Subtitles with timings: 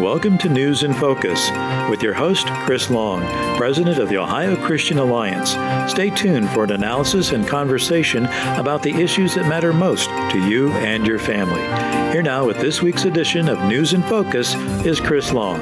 [0.00, 1.50] Welcome to News in Focus
[1.88, 3.22] with your host, Chris Long,
[3.56, 5.52] President of the Ohio Christian Alliance.
[5.90, 8.26] Stay tuned for an analysis and conversation
[8.58, 11.62] about the issues that matter most to you and your family.
[12.12, 14.54] Here now with this week's edition of News in Focus
[14.84, 15.58] is Chris Long.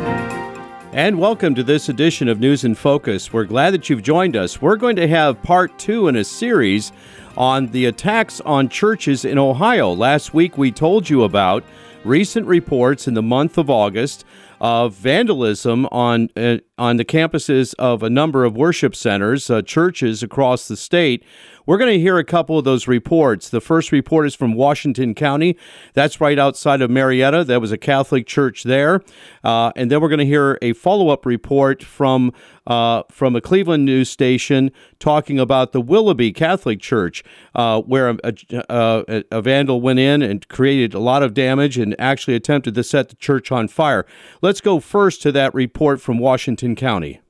[0.92, 3.32] And welcome to this edition of News in Focus.
[3.32, 4.60] We're glad that you've joined us.
[4.60, 6.90] We're going to have part two in a series
[7.36, 9.92] on the attacks on churches in Ohio.
[9.92, 11.62] Last week we told you about
[12.04, 14.24] recent reports in the month of August
[14.60, 20.22] of vandalism on uh, on the campuses of a number of worship centers, uh, churches
[20.22, 21.24] across the state.
[21.66, 23.48] We're going to hear a couple of those reports.
[23.48, 25.56] The first report is from Washington County.
[25.94, 27.44] That's right outside of Marietta.
[27.44, 29.02] That was a Catholic church there.
[29.42, 32.32] Uh, and then we're going to hear a follow up report from
[32.66, 37.22] uh, from a Cleveland news station talking about the Willoughby Catholic Church,
[37.54, 38.34] uh, where a,
[38.70, 42.82] a, a, vandal went in and created a lot of damage and actually attempted to
[42.82, 44.06] set the church on fire.
[44.40, 47.20] Let's go first to that report from Washington County.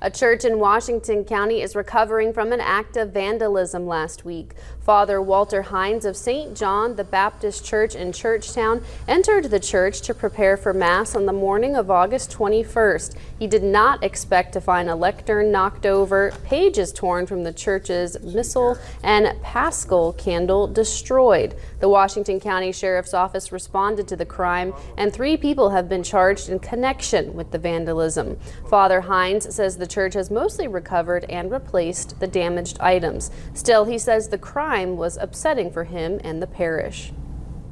[0.00, 4.54] A church in Washington County is recovering from an act of vandalism last week.
[4.84, 6.56] Father Walter Hines of St.
[6.56, 11.32] John the Baptist Church in Churchtown entered the church to prepare for Mass on the
[11.32, 13.14] morning of August 21st.
[13.38, 18.20] He did not expect to find a lectern knocked over, pages torn from the church's
[18.22, 21.54] missal, and paschal candle destroyed.
[21.78, 26.48] The Washington County Sheriff's Office responded to the crime, and three people have been charged
[26.48, 28.36] in connection with the vandalism.
[28.68, 33.30] Father Hines says the church has mostly recovered and replaced the damaged items.
[33.54, 37.12] Still, he says the crime crime was upsetting for him and the parish.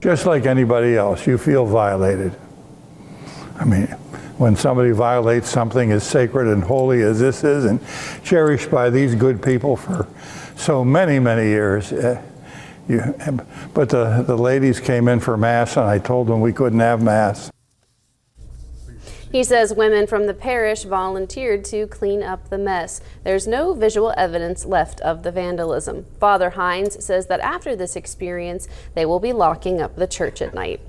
[0.02, 2.36] Just like anybody else, you feel violated.
[3.58, 3.86] I mean,
[4.36, 7.80] when somebody violates something as sacred and holy as this is and
[8.22, 10.06] cherished by these good people for
[10.56, 11.90] so many, many years.
[11.90, 12.22] Uh,
[12.86, 13.00] you,
[13.72, 17.02] but the, the ladies came in for Mass, and I told them we couldn't have
[17.02, 17.50] Mass.
[19.30, 23.00] He says women from the parish volunteered to clean up the mess.
[23.22, 26.06] There's no visual evidence left of the vandalism.
[26.18, 30.52] Father Hines says that after this experience, they will be locking up the church at
[30.52, 30.80] night.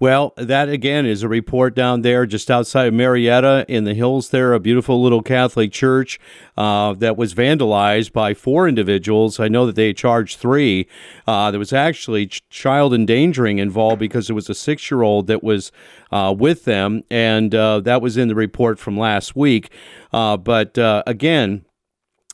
[0.00, 4.30] Well, that again is a report down there just outside of Marietta in the hills
[4.30, 6.18] there, a beautiful little Catholic church
[6.56, 9.38] uh, that was vandalized by four individuals.
[9.38, 10.88] I know that they charged three.
[11.26, 15.26] Uh, there was actually ch- child endangering involved because there was a six year old
[15.26, 15.70] that was
[16.10, 19.70] uh, with them, and uh, that was in the report from last week.
[20.14, 21.66] Uh, but uh, again,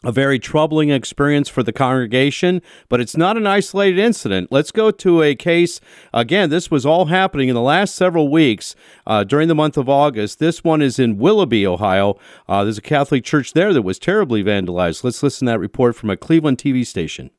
[0.06, 4.52] a very troubling experience for the congregation, but it's not an isolated incident.
[4.52, 5.80] Let's go to a case.
[6.14, 9.88] Again, this was all happening in the last several weeks uh, during the month of
[9.88, 10.38] August.
[10.38, 12.20] This one is in Willoughby, Ohio.
[12.48, 15.02] Uh, there's a Catholic church there that was terribly vandalized.
[15.02, 17.30] Let's listen to that report from a Cleveland TV station.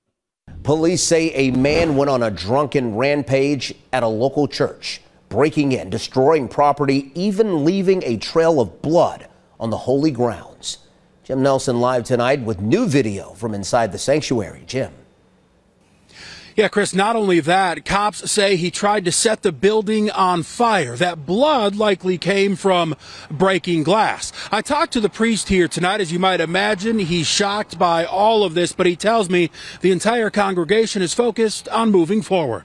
[0.63, 5.89] Police say a man went on a drunken rampage at a local church, breaking in,
[5.89, 10.79] destroying property, even leaving a trail of blood on the holy grounds.
[11.27, 14.63] Jim Nelson live tonight with new video from inside the sanctuary.
[14.65, 14.93] Jim.
[16.55, 20.95] Yeah, Chris, not only that, cops say he tried to set the building on fire.
[20.95, 22.95] That blood likely came from
[23.29, 24.31] breaking glass.
[24.53, 25.99] I talked to the priest here tonight.
[25.99, 29.51] As you might imagine, he's shocked by all of this, but he tells me
[29.81, 32.63] the entire congregation is focused on moving forward.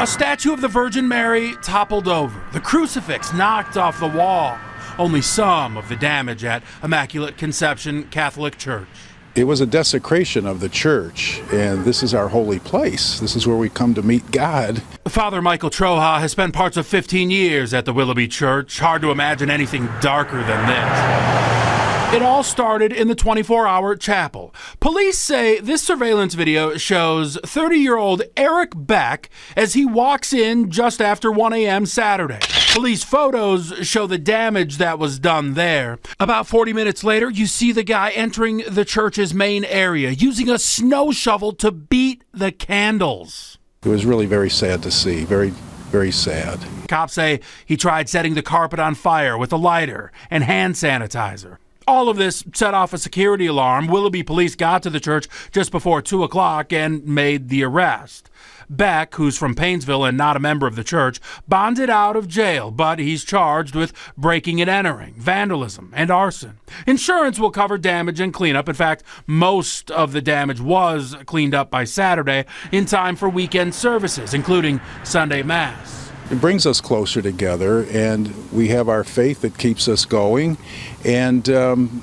[0.00, 4.56] A statue of the Virgin Mary toppled over, the crucifix knocked off the wall.
[4.98, 8.88] Only some of the damage at Immaculate Conception Catholic Church.
[9.34, 13.20] It was a desecration of the church, and this is our holy place.
[13.20, 14.80] This is where we come to meet God.
[15.06, 18.78] Father Michael Troha has spent parts of 15 years at the Willoughby Church.
[18.78, 21.69] Hard to imagine anything darker than this.
[22.12, 24.52] It all started in the 24 hour chapel.
[24.80, 30.72] Police say this surveillance video shows 30 year old Eric Beck as he walks in
[30.72, 31.86] just after 1 a.m.
[31.86, 32.40] Saturday.
[32.72, 36.00] Police photos show the damage that was done there.
[36.18, 40.58] About 40 minutes later, you see the guy entering the church's main area using a
[40.58, 43.56] snow shovel to beat the candles.
[43.84, 45.24] It was really very sad to see.
[45.24, 45.50] Very
[45.90, 46.58] very sad.
[46.88, 51.58] Cops say he tried setting the carpet on fire with a lighter and hand sanitizer.
[51.90, 53.88] All of this set off a security alarm.
[53.88, 58.30] Willoughby police got to the church just before 2 o'clock and made the arrest.
[58.70, 62.70] Beck, who's from Painesville and not a member of the church, bonded out of jail,
[62.70, 66.60] but he's charged with breaking and entering, vandalism, and arson.
[66.86, 68.68] Insurance will cover damage and cleanup.
[68.68, 73.74] In fact, most of the damage was cleaned up by Saturday in time for weekend
[73.74, 75.99] services, including Sunday Mass
[76.30, 80.56] it brings us closer together, and we have our faith that keeps us going,
[81.04, 82.02] and um,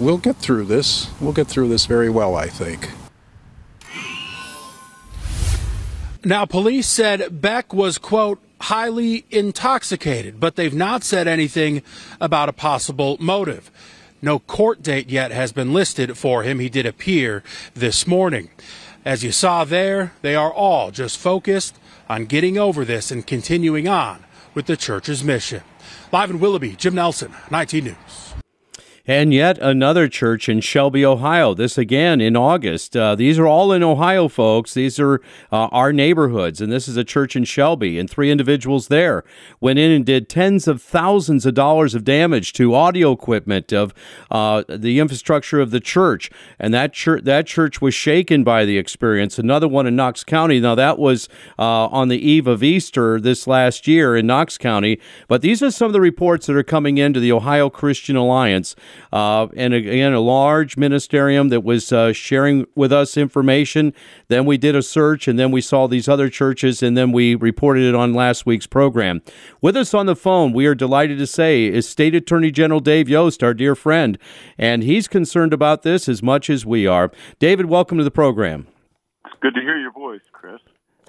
[0.00, 1.10] we'll get through this.
[1.20, 2.90] We'll get through this very well, I think.
[6.24, 11.82] Now, police said Beck was, quote, highly intoxicated, but they've not said anything
[12.20, 13.70] about a possible motive.
[14.20, 16.58] No court date yet has been listed for him.
[16.58, 17.44] He did appear
[17.74, 18.50] this morning.
[19.04, 23.88] As you saw there, they are all just focused on getting over this and continuing
[23.88, 24.24] on
[24.54, 25.62] with the church's mission.
[26.12, 28.28] Live in Willoughby, Jim Nelson, 19 News
[29.08, 31.54] and yet another church in Shelby, Ohio.
[31.54, 32.94] This again in August.
[32.94, 34.74] Uh, these are all in Ohio, folks.
[34.74, 38.88] These are uh, our neighborhoods, and this is a church in Shelby, and three individuals
[38.88, 39.24] there
[39.60, 43.94] went in and did tens of thousands of dollars of damage to audio equipment of
[44.30, 48.76] uh, the infrastructure of the church, and that church that church was shaken by the
[48.76, 49.38] experience.
[49.38, 50.60] Another one in Knox County.
[50.60, 55.00] Now that was uh, on the eve of Easter this last year in Knox County,
[55.28, 58.76] but these are some of the reports that are coming into the Ohio Christian Alliance.
[59.12, 63.92] Uh, and again, a large ministerium that was uh, sharing with us information.
[64.28, 67.34] Then we did a search, and then we saw these other churches, and then we
[67.34, 69.22] reported it on last week's program.
[69.60, 73.08] With us on the phone, we are delighted to say, is State Attorney General Dave
[73.08, 74.18] Yost, our dear friend,
[74.56, 77.10] and he's concerned about this as much as we are.
[77.38, 78.66] David, welcome to the program.
[79.26, 80.60] It's good to hear your voice, Chris.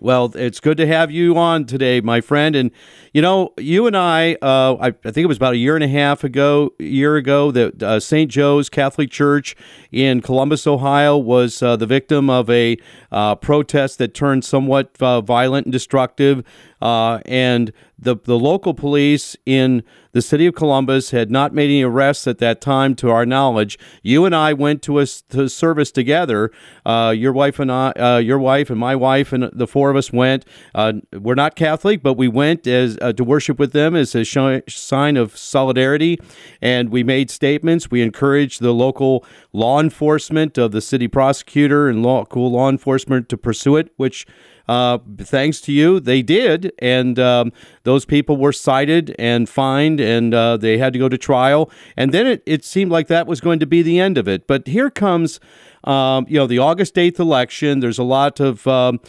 [0.02, 2.56] Well, it's good to have you on today, my friend.
[2.56, 2.72] And
[3.14, 5.84] you know, you and I, uh, I, I, think it was about a year and
[5.84, 8.30] a half ago, year ago, that uh, St.
[8.30, 9.56] Joe's Catholic Church
[9.92, 12.78] in Columbus, Ohio, was uh, the victim of a
[13.12, 16.44] uh, protest that turned somewhat uh, violent and destructive.
[16.82, 19.84] Uh, and the the local police in
[20.14, 23.78] the city of Columbus had not made any arrests at that time, to our knowledge.
[24.02, 26.52] You and I went to a, to service together.
[26.86, 30.46] Your wife and I, your wife and my wife, and the four of us went.
[30.74, 34.38] We're not Catholic, but we went as uh, to worship with them as a sh-
[34.68, 36.18] sign of solidarity,
[36.62, 37.92] and we made statements.
[37.92, 43.38] We encouraged the local law enforcement of the city prosecutor and local law enforcement to
[43.38, 44.26] pursue it, which
[44.70, 47.52] uh, thanks to you, they did, and um,
[47.86, 51.72] those people were cited and fined, and uh, they had to go to trial.
[51.98, 54.46] And then it, it seemed like that was going to be the end of it.
[54.46, 55.40] But here comes,
[55.84, 57.80] um, you know, the August 8th election.
[57.80, 59.00] There's a lot of um,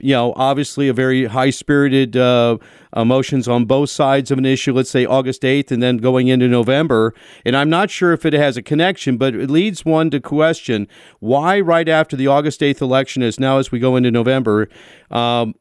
[0.00, 2.58] you know, obviously a very high spirited uh,
[2.96, 6.48] emotions on both sides of an issue, let's say August 8th and then going into
[6.48, 7.14] November.
[7.44, 10.88] And I'm not sure if it has a connection, but it leads one to question
[11.20, 14.68] why, right after the August 8th election, is now as we go into November,
[15.10, 15.54] um,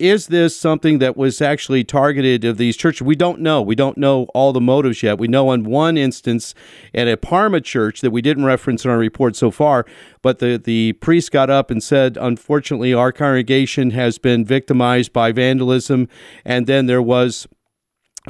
[0.00, 3.02] is this something that was actually targeted of these churches?
[3.02, 3.60] We don't know.
[3.60, 5.18] We don't know all the motives yet.
[5.18, 6.54] We know on one instance
[6.94, 9.84] at a Parma church that we didn't reference in our report so far,
[10.22, 15.32] but the, the priest got up and said, unfortunately, our congregation has been victimized by
[15.32, 16.08] vandalism.
[16.44, 17.46] And then there was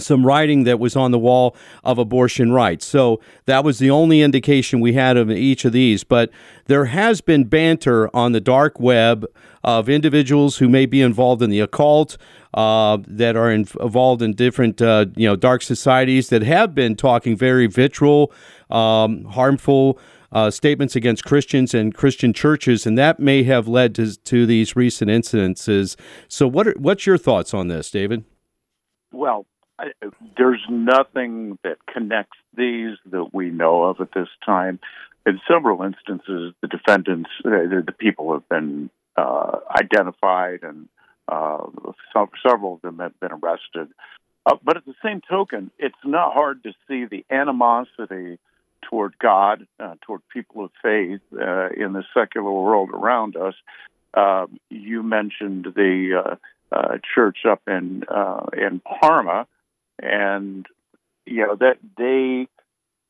[0.01, 2.87] some writing that was on the wall of abortion rights.
[2.87, 6.05] So that was the only indication we had of each of these.
[6.05, 6.31] But
[6.67, 9.27] there has been banter on the dark web
[9.63, 12.17] of individuals who may be involved in the occult,
[12.55, 16.97] uh, that are in, involved in different, uh, you know, dark societies that have been
[16.97, 18.33] talking very vitriol,
[18.71, 19.99] um, harmful.
[20.33, 24.77] Uh, statements against Christians and Christian churches, and that may have led to, to these
[24.77, 25.97] recent incidences.
[26.29, 28.23] So, what are, what's your thoughts on this, David?
[29.13, 29.47] Well,
[30.37, 34.79] There's nothing that connects these that we know of at this time.
[35.27, 40.89] In several instances, the defendants, uh, the, people have been uh, identified, and
[41.29, 41.67] uh,
[42.13, 43.89] some, several of them have been arrested.
[44.47, 48.39] Uh, but at the same token, it's not hard to see the animosity
[48.83, 53.55] toward God, uh, toward people of faith in the secular world around us.
[54.15, 56.39] Um, you mentioned the
[57.15, 58.05] church up in
[58.57, 59.47] in Parma
[60.03, 60.67] and
[61.27, 62.49] you know that they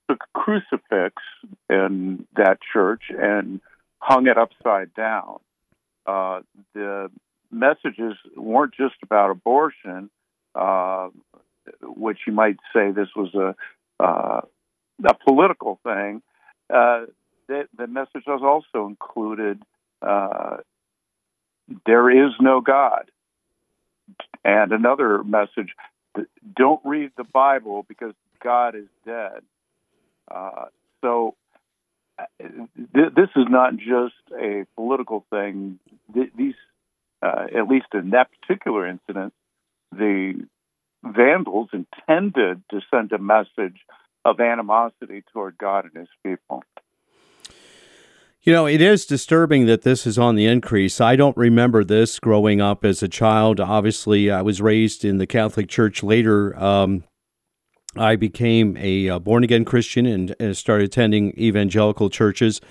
[0.08, 1.22] took a crucifix
[1.68, 3.60] in that church and
[3.98, 5.38] hung it upside down.
[6.06, 6.40] Uh,
[6.74, 7.10] the
[7.50, 10.10] messages weren't just about abortion,
[10.54, 11.08] uh,
[11.82, 13.54] which you might say this was a
[14.02, 14.40] uh,
[15.04, 16.22] a political thing.
[16.68, 17.06] Uh,
[17.48, 19.62] the, the message was also included
[20.02, 20.58] uh,
[21.86, 23.10] there is no God.
[24.44, 25.74] And another message
[26.56, 29.42] don't read the Bible because God is dead.
[30.30, 30.66] Uh,
[31.02, 31.34] so
[32.18, 35.78] uh, th- this is not just a political thing.
[36.14, 36.54] Th- these,
[37.22, 39.32] uh, at least in that particular incident,
[39.92, 40.46] the
[41.02, 43.80] vandals intended to send a message
[44.24, 46.62] of animosity toward God and His people.
[48.42, 50.98] You know, it is disturbing that this is on the increase.
[50.98, 53.60] I don't remember this growing up as a child.
[53.60, 56.02] Obviously, I was raised in the Catholic Church.
[56.02, 57.04] Later, um,
[57.96, 62.62] I became a uh, born again Christian and, and, started attending evangelical churches.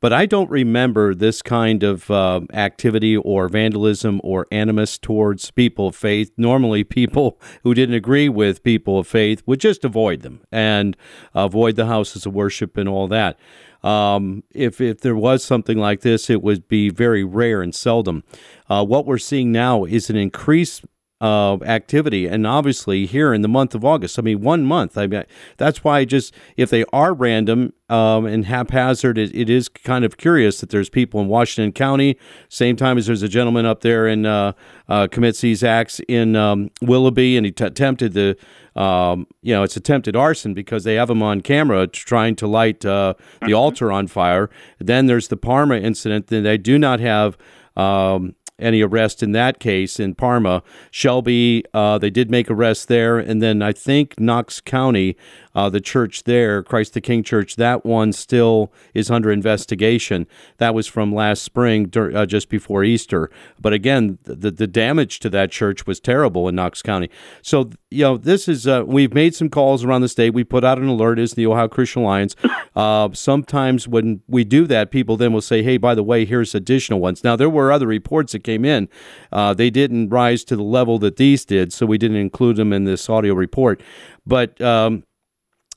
[0.00, 5.88] But I don't remember this kind of uh, activity or vandalism or animus towards people
[5.88, 6.30] of faith.
[6.36, 10.96] Normally, people who didn't agree with people of faith would just avoid them and
[11.34, 13.38] avoid the houses of worship and all that.
[13.82, 18.24] Um, if if there was something like this, it would be very rare and seldom.
[18.68, 20.84] Uh, what we're seeing now is an increased
[21.20, 24.18] uh, activity, and obviously here in the month of August.
[24.18, 24.96] I mean, one month.
[24.96, 25.24] I mean,
[25.56, 30.16] that's why just if they are random um, and haphazard, it, it is kind of
[30.16, 32.16] curious that there's people in Washington County,
[32.48, 34.52] same time as there's a gentleman up there in uh,
[34.88, 38.36] uh, commits these acts in um, Willoughby, and he t- attempted the.
[38.76, 42.84] Um, you know, it's attempted arson because they have him on camera trying to light
[42.86, 43.54] uh, the mm-hmm.
[43.56, 44.50] altar on fire.
[44.78, 46.28] Then there's the Parma incident.
[46.28, 47.36] Then they do not have
[47.78, 50.62] um, any arrest in that case in Parma.
[50.90, 55.16] Shelby, uh, they did make arrests there, and then I think Knox County
[55.54, 60.26] uh, the church there, Christ the King Church, that one still is under investigation.
[60.58, 63.30] That was from last spring, uh, just before Easter.
[63.60, 67.10] But again, the, the damage to that church was terrible in Knox County.
[67.42, 70.34] So, you know, this is, uh, we've made some calls around the state.
[70.34, 72.34] We put out an alert as the Ohio Christian Alliance.
[72.76, 76.54] Uh, sometimes when we do that, people then will say, hey, by the way, here's
[76.54, 77.24] additional ones.
[77.24, 78.88] Now, there were other reports that came in.
[79.32, 82.72] Uh, they didn't rise to the level that these did, so we didn't include them
[82.72, 83.82] in this audio report.
[84.24, 85.02] But um,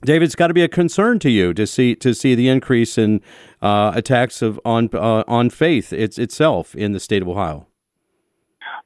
[0.04, 2.98] David, it's got to be a concern to you to see to see the increase
[2.98, 3.22] in
[3.62, 7.68] uh, attacks of on uh, on faith it's, itself in the state of Ohio.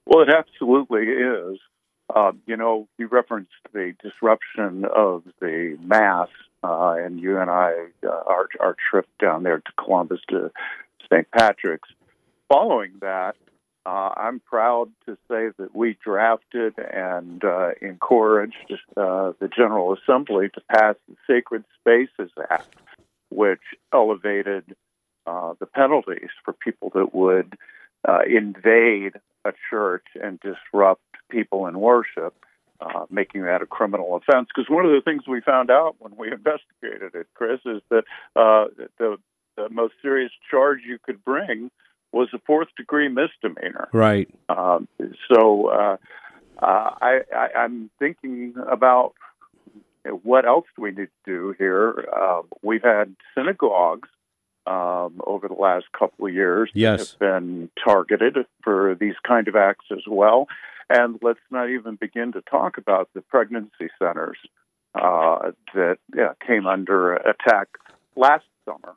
[0.05, 1.60] Well, it absolutely is.
[2.13, 6.27] Uh, you know, you referenced the disruption of the mass,
[6.63, 7.74] uh, and you and I,
[8.05, 10.51] uh, our our trip down there to Columbus to
[11.12, 11.29] St.
[11.31, 11.89] Patrick's.
[12.50, 13.36] Following that,
[13.86, 20.50] uh, I'm proud to say that we drafted and uh, encouraged uh, the General Assembly
[20.56, 22.75] to pass the Sacred Spaces Act,
[23.30, 23.62] which
[23.94, 24.75] elevated
[25.27, 27.56] uh, the penalties for people that would
[28.08, 29.13] uh, invade
[29.46, 32.34] a church and disrupt people in worship.
[32.82, 34.50] Uh, making that a criminal offense.
[34.54, 38.04] Because one of the things we found out when we investigated it, Chris, is that
[38.36, 39.18] the,
[39.56, 41.72] the most serious charge you could bring
[42.15, 43.89] was a fourth degree misdemeanor.
[43.91, 44.29] Right.
[44.48, 44.88] Um,
[45.29, 45.98] so uh,
[46.57, 49.13] uh, I, I, I'm thinking about
[50.24, 52.07] what else do we need to do here.
[52.15, 54.07] Uh, we've had synagogues
[54.65, 57.12] um, over the last couple of years yes.
[57.12, 60.48] have been targeted for these kind of acts as well.
[60.89, 64.38] And let's not even begin to talk about the pregnancy centers
[64.93, 67.67] uh, that yeah, came under attack
[68.15, 68.95] last summer.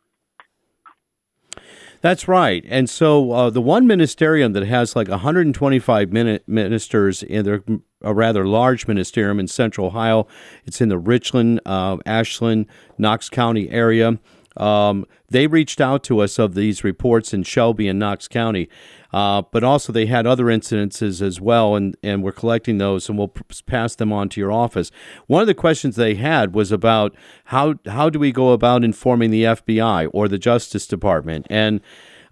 [2.00, 2.64] That's right.
[2.69, 6.12] And so uh, the one ministerium that has like 125
[6.47, 7.62] ministers in their
[8.00, 10.28] a rather large ministerium in central Ohio,
[10.64, 14.19] it's in the Richland, uh, Ashland, Knox County area.
[14.59, 18.69] Um, they reached out to us of these reports in Shelby and Knox County,
[19.12, 23.17] uh, but also they had other incidences as well, and, and we're collecting those, and
[23.17, 23.33] we'll
[23.67, 24.91] pass them on to your office.
[25.27, 27.15] One of the questions they had was about
[27.47, 31.81] how how do we go about informing the FBI or the Justice Department, and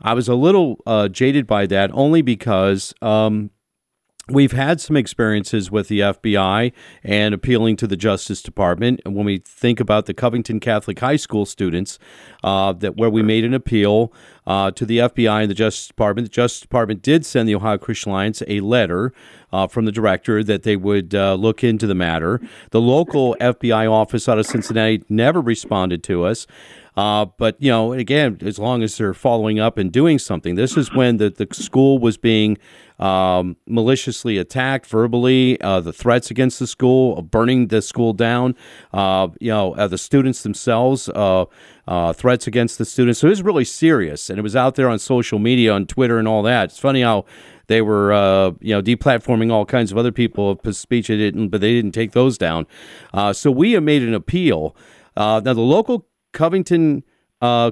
[0.02, 2.94] I was a little uh, jaded by that only because.
[3.00, 3.50] Um,
[4.28, 6.72] We've had some experiences with the FBI
[7.04, 9.00] and appealing to the Justice Department.
[9.04, 12.00] And when we think about the Covington Catholic High School students,
[12.42, 14.12] uh, that where we made an appeal
[14.44, 17.78] uh, to the FBI and the Justice Department, the Justice Department did send the Ohio
[17.78, 19.12] Christian Alliance a letter
[19.52, 22.40] uh, from the director that they would uh, look into the matter.
[22.72, 26.48] The local FBI office out of Cincinnati never responded to us.
[26.96, 30.76] Uh, but you know, again, as long as they're following up and doing something, this
[30.76, 32.56] is when the, the school was being
[32.98, 35.60] um, maliciously attacked verbally.
[35.60, 38.54] Uh, the threats against the school, burning the school down.
[38.92, 41.08] Uh, you know, uh, the students themselves.
[41.08, 41.46] Uh,
[41.88, 43.20] uh, threats against the students.
[43.20, 46.18] So it was really serious, and it was out there on social media, on Twitter,
[46.18, 46.70] and all that.
[46.70, 47.26] It's funny how
[47.68, 51.08] they were, uh, you know, deplatforming all kinds of other people of speech.
[51.08, 52.66] They didn't, but they didn't take those down.
[53.12, 54.76] Uh, so we have made an appeal.
[55.16, 57.02] Uh, now the local Covington,
[57.40, 57.70] uh,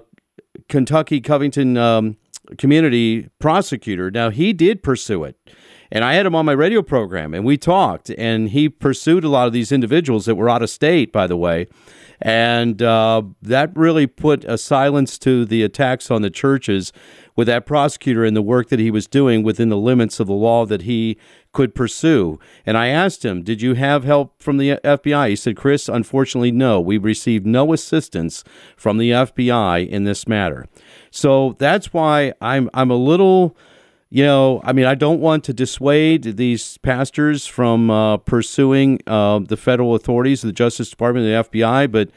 [0.68, 2.16] Kentucky Covington um,
[2.58, 4.10] community prosecutor.
[4.10, 5.36] Now he did pursue it.
[5.90, 9.28] And I had him on my radio program and we talked and he pursued a
[9.28, 11.68] lot of these individuals that were out of state, by the way.
[12.20, 16.92] And uh, that really put a silence to the attacks on the churches
[17.36, 20.32] with that prosecutor and the work that he was doing within the limits of the
[20.32, 21.18] law that he
[21.52, 22.38] could pursue.
[22.64, 25.30] And I asked him, Did you have help from the FBI?
[25.30, 26.80] He said, Chris, unfortunately, no.
[26.80, 28.44] We received no assistance
[28.76, 30.66] from the FBI in this matter.
[31.10, 33.56] So that's why I'm, I'm a little
[34.14, 39.40] you know, I mean, I don't want to dissuade these pastors from uh, pursuing uh,
[39.40, 42.10] the federal authorities, the Justice Department, the FBI, but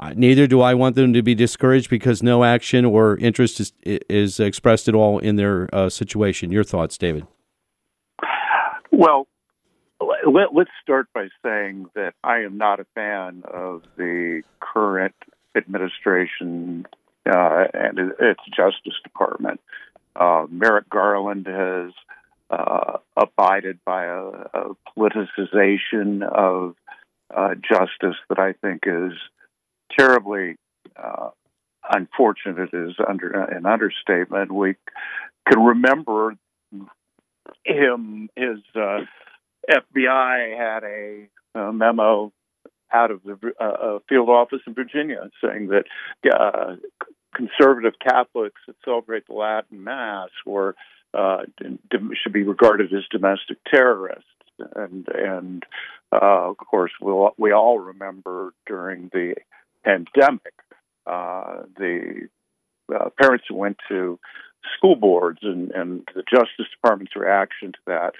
[0.00, 3.72] Uh, neither do I want them to be discouraged because no action or interest is,
[3.82, 6.52] is expressed at all in their uh, situation.
[6.52, 7.26] Your thoughts, David?
[8.92, 9.26] Well,
[10.00, 15.16] let, us start by saying that I am not a fan of the current
[15.56, 16.86] administration
[17.28, 19.60] uh, and its Justice Department.
[20.14, 21.92] Uh, Merrick Garland has
[22.50, 24.22] uh, abided by a,
[24.54, 26.76] a politicization of
[27.68, 29.12] justice that I think is
[29.96, 30.56] terribly
[30.96, 31.30] uh,
[31.90, 32.70] unfortunate.
[32.72, 34.52] Is under an understatement.
[34.52, 34.74] We
[35.48, 36.34] can remember
[37.64, 38.28] him.
[38.36, 39.00] His uh,
[39.70, 42.32] FBI had a, a memo
[42.92, 45.84] out of the uh, field office in Virginia saying that
[46.32, 46.76] uh,
[47.34, 50.74] conservative Catholics that celebrate the Latin Mass were
[51.14, 51.38] uh,
[52.22, 54.28] should be regarded as domestic terrorists,
[54.76, 55.64] and and
[56.12, 59.34] uh, of course we'll, we all remember during the
[59.88, 60.54] pandemic
[61.08, 62.28] uh, the
[62.94, 64.18] uh, parents who went to
[64.76, 68.12] school boards and, and the Justice Department's reaction to that.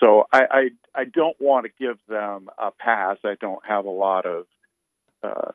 [0.00, 3.16] So I, I, I don't want to give them a pass.
[3.24, 4.46] I don't have a lot of
[5.22, 5.52] uh,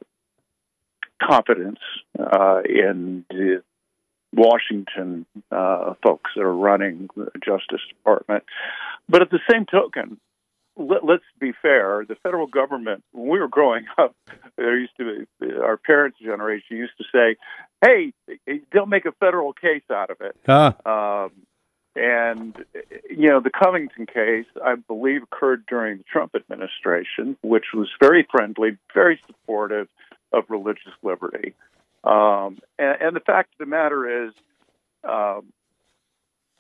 [1.22, 1.80] confidence
[2.18, 3.62] uh, in the
[4.34, 8.44] Washington uh, folks that are running the Justice Department.
[9.08, 10.20] But at the same token,
[10.78, 12.06] let, us be fair.
[12.08, 14.16] The federal government, when we were growing up,
[14.58, 17.36] there used to be our parents' generation used to say,
[17.82, 18.14] "Hey,
[18.72, 20.74] they'll make a federal case out of it." Huh.
[20.86, 21.32] Um,
[21.96, 22.66] and
[23.10, 28.28] you know, the Covington case, I believe, occurred during the Trump administration, which was very
[28.30, 29.88] friendly, very supportive
[30.34, 31.54] of religious liberty.
[32.04, 34.34] Um, and, and, the fact of the matter is,
[35.04, 35.46] um,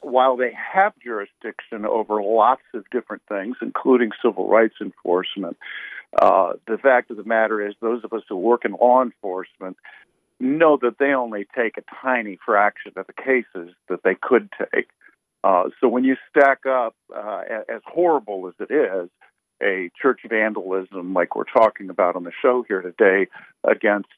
[0.05, 5.57] while they have jurisdiction over lots of different things, including civil rights enforcement,
[6.21, 9.77] uh, the fact of the matter is, those of us who work in law enforcement
[10.39, 14.89] know that they only take a tiny fraction of the cases that they could take.
[15.43, 19.09] Uh, so when you stack up, uh, as horrible as it is,
[19.63, 23.27] a church vandalism like we're talking about on the show here today
[23.63, 24.09] against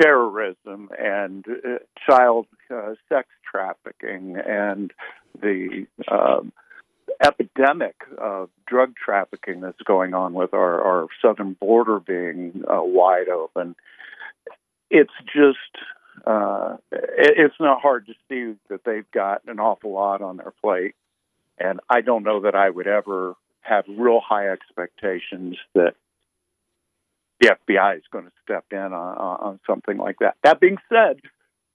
[0.00, 1.78] terrorism and uh,
[2.08, 4.92] child uh, sex trafficking and
[5.40, 6.52] the um,
[7.22, 13.28] epidemic of drug trafficking that's going on with our, our southern border being uh, wide
[13.28, 13.76] open.
[14.90, 15.58] It's just,
[16.26, 20.52] uh, it, it's not hard to see that they've got an awful lot on their
[20.62, 20.94] plate.
[21.58, 25.94] And I don't know that I would ever have real high expectations that
[27.40, 30.36] the FBI is going to step in on, on something like that.
[30.42, 31.20] That being said,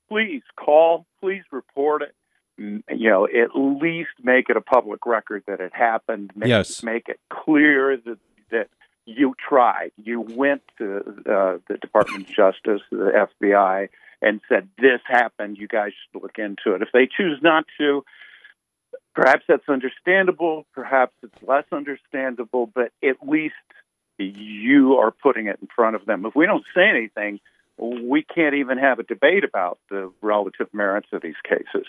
[0.09, 2.15] please call, please report it.
[2.57, 6.31] You know, at least make it a public record that it happened.
[6.35, 6.83] Make, yes.
[6.83, 8.17] make it clear that
[8.51, 8.67] that
[9.05, 9.91] you tried.
[10.03, 13.87] You went to uh, the Department of Justice, the FBI,
[14.21, 15.57] and said this happened.
[15.57, 16.81] You guys should look into it.
[16.81, 18.03] If they choose not to,
[19.15, 20.65] perhaps that's understandable.
[20.73, 22.69] Perhaps it's less understandable.
[22.73, 23.55] But at least
[24.19, 26.25] you are putting it in front of them.
[26.25, 27.39] If we don't say anything,
[27.77, 31.88] we can't even have a debate about the relative merits of these cases.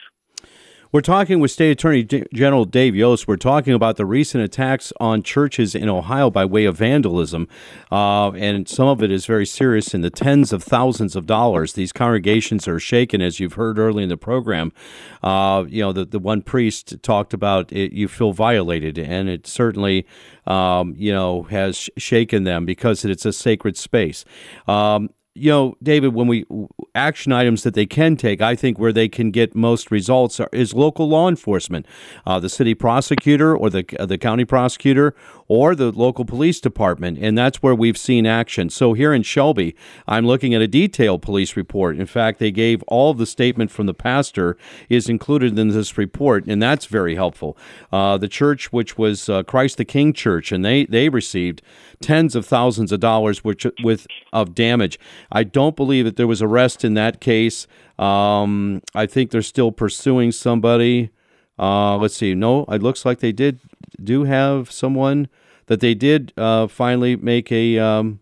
[0.92, 3.28] We're talking with State Attorney General Dave Yost.
[3.28, 7.46] We're talking about the recent attacks on churches in Ohio by way of vandalism,
[7.92, 11.74] uh, and some of it is very serious in the tens of thousands of dollars.
[11.74, 14.72] These congregations are shaken, as you've heard early in the program.
[15.22, 19.46] Uh, you know, the, the one priest talked about it, you feel violated, and it
[19.46, 20.08] certainly,
[20.48, 24.24] um, you know, has shaken them because it's a sacred space.
[24.66, 26.44] Um, you know, David, when we
[26.94, 30.48] action items that they can take, I think where they can get most results are,
[30.52, 31.86] is local law enforcement,
[32.26, 35.14] uh, the city prosecutor or the uh, the county prosecutor
[35.46, 38.70] or the local police department, and that's where we've seen action.
[38.70, 39.76] So here in Shelby,
[40.08, 41.96] I'm looking at a detailed police report.
[41.96, 44.56] In fact, they gave all the statement from the pastor
[44.88, 47.56] is included in this report, and that's very helpful.
[47.92, 51.62] Uh, the church, which was uh, Christ the King Church, and they they received
[52.00, 54.98] tens of thousands of dollars which, with of damage.
[55.30, 57.66] I don't believe that there was arrest in that case.
[57.98, 61.10] Um, I think they're still pursuing somebody.
[61.58, 62.34] Uh, let's see.
[62.34, 63.60] No, it looks like they did
[64.02, 65.28] do have someone
[65.66, 68.20] that they did uh, finally make a um,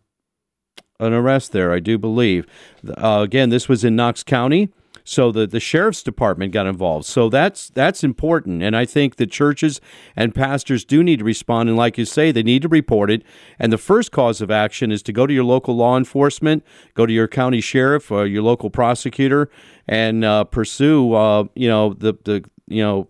[0.98, 1.72] an arrest there.
[1.72, 2.46] I do believe.
[2.86, 4.70] Uh, again, this was in Knox County.
[5.08, 7.06] So the, the sheriff's department got involved.
[7.06, 8.62] So that's that's important.
[8.62, 9.80] And I think the churches
[10.14, 11.70] and pastors do need to respond.
[11.70, 13.22] And like you say, they need to report it.
[13.58, 17.06] And the first cause of action is to go to your local law enforcement, go
[17.06, 19.48] to your county sheriff or your local prosecutor,
[19.86, 23.08] and uh, pursue uh, you know the the you know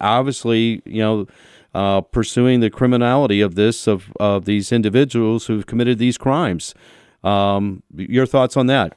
[0.00, 1.26] obviously you know.
[1.74, 6.74] Uh, pursuing the criminality of this of of these individuals who've committed these crimes.
[7.22, 8.96] Um, your thoughts on that?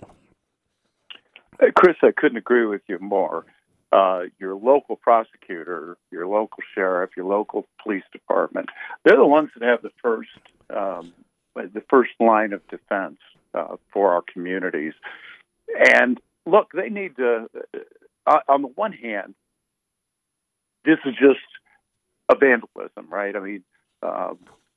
[1.75, 3.45] Chris, I couldn't agree with you more.
[3.91, 8.69] Uh, your local prosecutor, your local sheriff, your local police department,
[9.03, 10.29] they're the ones that have the first
[10.69, 11.11] um,
[11.55, 13.17] the first line of defense
[13.53, 14.93] uh, for our communities.
[15.95, 17.49] And look, they need to.
[18.27, 19.33] Uh, on the one hand,
[20.85, 21.39] this is just
[22.29, 23.35] a vandalism, right?
[23.35, 23.63] I mean,
[24.03, 24.33] uh,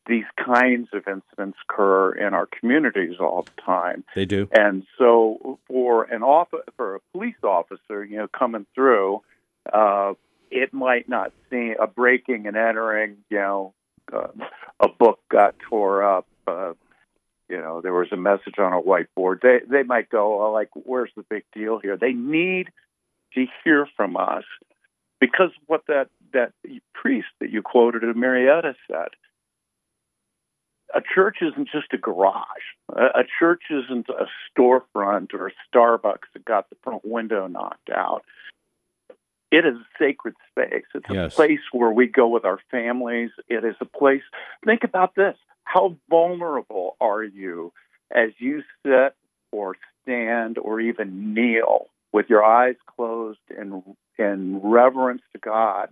[0.06, 4.04] these kinds of incidents occur in our communities all the time.
[4.14, 4.48] They do.
[4.52, 9.22] And so, for an off for a police officer, you know, coming through,
[9.72, 10.14] uh,
[10.50, 13.18] it might not seem a breaking and entering.
[13.30, 13.74] You know,
[14.12, 14.28] uh,
[14.80, 16.26] a book got tore up.
[16.46, 16.72] Uh,
[17.48, 19.40] you know, there was a message on a whiteboard.
[19.42, 21.96] They they might go, oh, like, where's the big deal here?
[21.96, 22.70] They need
[23.34, 24.44] to hear from us
[25.20, 26.52] because what that that
[26.92, 29.08] priest that you quoted in Marietta said
[30.94, 32.44] a church isn't just a garage.
[32.90, 38.24] A, church isn't a storefront or a Starbucks that got the front window knocked out.
[39.50, 40.84] It is a sacred space.
[40.94, 41.34] It's a yes.
[41.34, 43.30] place where we go with our families.
[43.48, 44.22] It is a place.
[44.64, 45.36] Think about this.
[45.64, 47.72] How vulnerable are you
[48.10, 49.14] as you sit
[49.50, 53.82] or stand or even kneel with your eyes closed in
[54.18, 55.88] in reverence to God?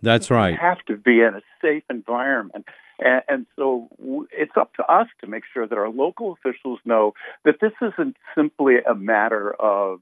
[0.00, 0.52] That's right.
[0.52, 2.66] You have to be in a safe environment.
[2.98, 3.88] And, and so
[4.32, 8.16] it's up to us to make sure that our local officials know that this isn't
[8.36, 10.00] simply a matter of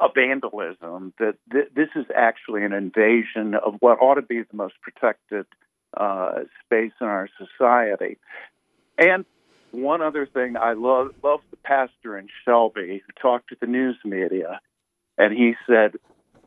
[0.00, 4.56] a vandalism, that th- this is actually an invasion of what ought to be the
[4.56, 5.46] most protected
[5.96, 8.18] uh, space in our society.
[8.98, 9.24] And
[9.70, 13.96] one other thing, I love, love the pastor in Shelby who talked to the news
[14.04, 14.60] media,
[15.18, 15.92] and he said,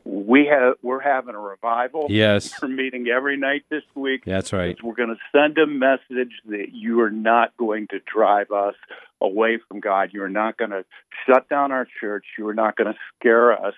[0.08, 2.06] we have we're having a revival.
[2.08, 4.24] Yes, we're meeting every night this week.
[4.24, 4.82] That's right.
[4.82, 8.74] We're going to send a message that you are not going to drive us
[9.20, 10.10] away from God.
[10.12, 10.84] You are not going to
[11.26, 12.24] shut down our church.
[12.38, 13.74] You are not going to scare us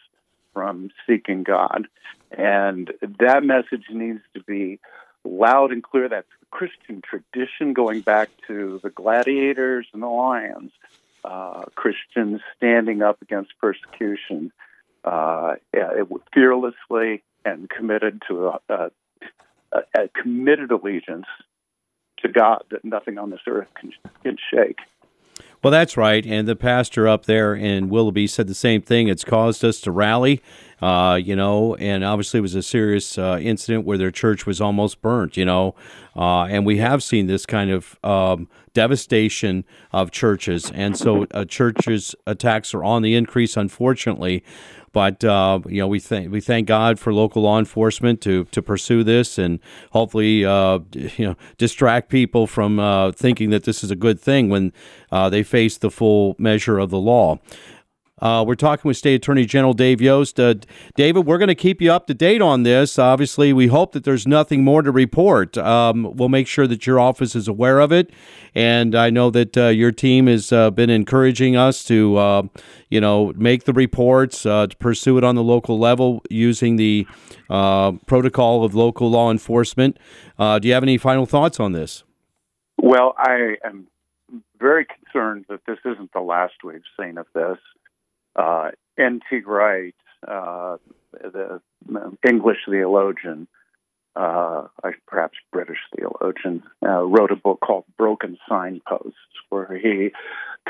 [0.55, 1.89] from seeking God.
[2.31, 4.79] And that message needs to be
[5.25, 6.09] loud and clear.
[6.09, 10.71] That's the Christian tradition going back to the gladiators and the lions.
[11.25, 14.53] Uh, Christians standing up against persecution
[15.05, 15.55] uh,
[16.33, 18.91] fearlessly and committed to a, a,
[19.73, 21.27] a, committed allegiance
[22.19, 24.79] to God that nothing on this earth can, can shake.
[25.63, 26.25] Well, that's right.
[26.25, 29.09] And the pastor up there in Willoughby said the same thing.
[29.09, 30.43] It's caused us to rally,
[30.83, 34.61] uh, you know, and obviously it was a serious uh, incident where their church was
[34.61, 35.75] almost burnt, you know.
[36.17, 40.71] Uh, and we have seen this kind of um, devastation of churches.
[40.75, 44.43] And so uh, churches' attacks are on the increase, unfortunately.
[44.93, 48.61] But uh, you know, we thank we thank God for local law enforcement to to
[48.61, 49.61] pursue this and
[49.93, 54.49] hopefully uh, you know distract people from uh, thinking that this is a good thing
[54.49, 54.73] when
[55.13, 57.39] uh, they face the full measure of the law.
[58.21, 60.39] Uh, we're talking with State Attorney General Dave Yost.
[60.39, 60.55] Uh,
[60.95, 62.99] David, we're going to keep you up to date on this.
[62.99, 65.57] Obviously, we hope that there's nothing more to report.
[65.57, 68.11] Um, we'll make sure that your office is aware of it,
[68.55, 72.43] and I know that uh, your team has uh, been encouraging us to, uh,
[72.91, 77.07] you know, make the reports, uh, to pursue it on the local level using the
[77.49, 79.99] protocol of local law enforcement.
[80.39, 82.05] do you have any final thoughts on this?
[82.77, 83.87] Well, I am
[84.59, 87.59] very concerned that this isn't the last we've seen of this
[88.37, 89.41] uh, N.T.
[89.47, 89.95] Wright,
[90.27, 90.77] uh,
[91.13, 91.61] the
[92.27, 93.49] English theologian,
[94.17, 94.67] uh,
[95.07, 99.15] perhaps British theologian, uh, wrote a book called Broken Signposts,
[99.49, 100.11] where he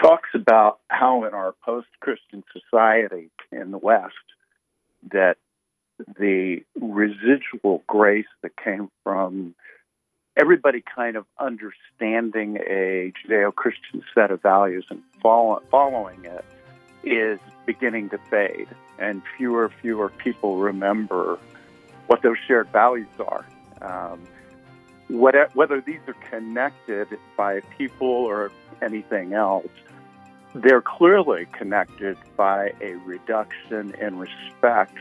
[0.00, 4.14] talks about how in our post Christian society in the West,
[5.12, 5.36] that
[6.18, 9.54] the residual grace that came from
[10.40, 16.44] everybody kind of understanding a Judeo Christian set of values and follow, following it
[17.02, 21.38] is beginning to fade, and fewer and fewer people remember
[22.06, 23.46] what those shared values are.
[23.80, 24.20] Um,
[25.08, 29.66] whether these are connected by people or anything else,
[30.54, 34.96] they're clearly connected by a reduction in respect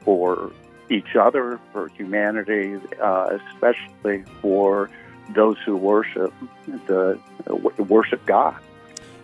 [0.00, 0.52] for
[0.90, 4.90] each other, for humanity, uh, especially for
[5.34, 6.32] those who worship
[6.86, 7.18] the
[7.78, 8.56] worship God.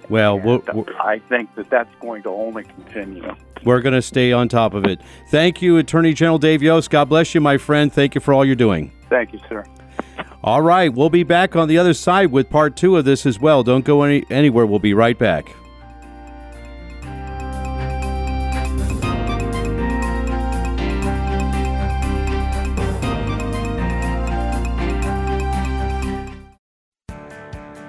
[0.09, 3.35] Well, uh, we'll, I think that that's going to only continue.
[3.65, 5.01] We're going to stay on top of it.
[5.31, 6.91] Thank you, Attorney General Dave Yost.
[6.91, 7.93] God bless you, my friend.
[7.93, 8.93] Thank you for all you're doing.
[9.09, 9.65] Thank you, sir.
[10.43, 13.41] All right, we'll be back on the other side with part two of this as
[13.41, 13.63] well.
[13.63, 14.67] Don't go any, anywhere.
[14.67, 15.55] We'll be right back.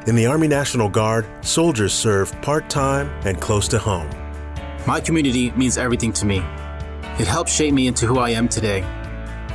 [0.08, 4.08] In the Army National Guard, soldiers serve part time and close to home.
[4.86, 6.44] My community means everything to me.
[7.18, 8.84] It helped shape me into who I am today,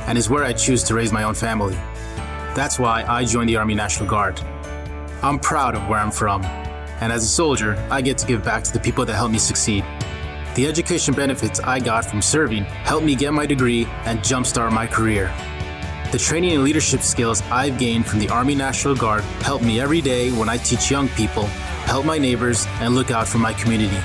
[0.07, 1.75] and is where I choose to raise my own family.
[2.53, 4.41] That's why I joined the Army National Guard.
[5.23, 8.65] I'm proud of where I'm from, and as a soldier, I get to give back
[8.65, 9.85] to the people that helped me succeed.
[10.55, 14.85] The education benefits I got from serving helped me get my degree and jumpstart my
[14.85, 15.33] career.
[16.11, 20.01] The training and leadership skills I've gained from the Army National Guard help me every
[20.01, 21.45] day when I teach young people,
[21.85, 23.97] help my neighbors, and look out for my community.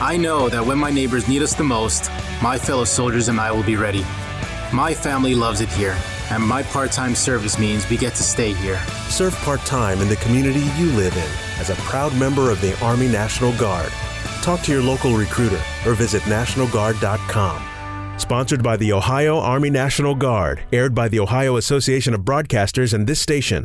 [0.00, 2.08] I know that when my neighbors need us the most,
[2.40, 4.06] my fellow soldiers and I will be ready.
[4.72, 5.96] My family loves it here,
[6.30, 8.80] and my part time service means we get to stay here.
[9.08, 12.78] Serve part time in the community you live in as a proud member of the
[12.80, 13.90] Army National Guard.
[14.40, 17.69] Talk to your local recruiter or visit NationalGuard.com.
[18.20, 23.06] Sponsored by the Ohio Army National Guard, aired by the Ohio Association of Broadcasters and
[23.06, 23.64] this station.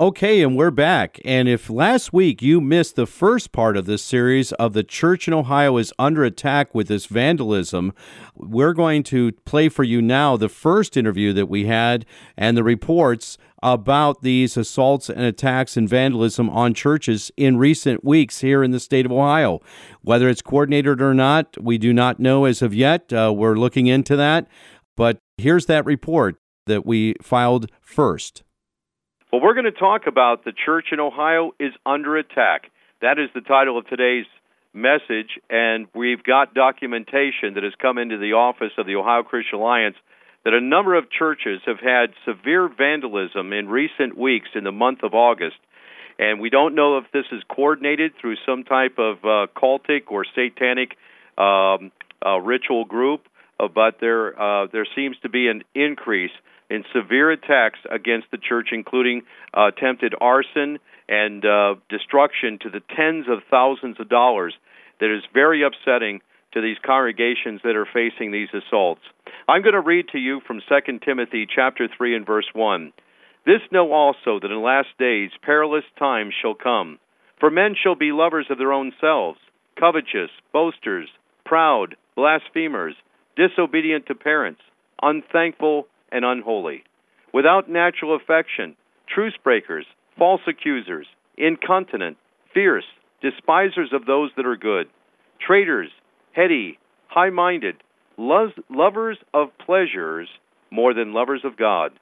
[0.00, 1.20] Okay, and we're back.
[1.26, 5.28] And if last week you missed the first part of this series of the church
[5.28, 7.92] in Ohio is under attack with this vandalism,
[8.34, 12.64] we're going to play for you now the first interview that we had and the
[12.64, 18.70] reports about these assaults and attacks and vandalism on churches in recent weeks here in
[18.70, 19.60] the state of Ohio.
[20.00, 23.12] Whether it's coordinated or not, we do not know as of yet.
[23.12, 24.48] Uh, we're looking into that.
[24.96, 28.42] But here's that report that we filed first.
[29.32, 32.70] Well, we're going to talk about the church in Ohio is under attack.
[33.00, 34.26] That is the title of today's
[34.72, 39.58] message, and we've got documentation that has come into the office of the Ohio Christian
[39.58, 39.96] Alliance
[40.44, 45.00] that a number of churches have had severe vandalism in recent weeks in the month
[45.02, 45.56] of August.
[46.18, 50.24] And we don't know if this is coordinated through some type of uh, cultic or
[50.34, 50.96] satanic
[51.38, 51.92] um,
[52.24, 53.26] uh, ritual group,
[53.60, 56.32] uh, but there uh, there seems to be an increase
[56.68, 59.22] in severe attacks against the church, including
[59.56, 64.54] uh, attempted arson and uh, destruction to the tens of thousands of dollars.
[65.00, 66.20] That is very upsetting
[66.52, 69.00] to these congregations that are facing these assaults.
[69.48, 72.92] I'm going to read to you from 2 Timothy chapter 3 and verse 1.
[73.46, 76.98] This know also that in last days perilous times shall come.
[77.38, 79.38] For men shall be lovers of their own selves,
[79.78, 81.08] covetous, boasters,
[81.46, 82.94] proud, blasphemers,
[83.40, 84.60] disobedient to parents,
[85.00, 86.84] unthankful, and unholy,
[87.32, 88.76] without natural affection,
[89.08, 89.86] truce breakers,
[90.18, 91.06] false accusers,
[91.38, 92.18] incontinent,
[92.52, 92.84] fierce,
[93.22, 94.88] despisers of those that are good,
[95.46, 95.90] traitors,
[96.32, 97.76] heady, high minded,
[98.18, 100.28] lovers of pleasures
[100.70, 101.92] more than lovers of God,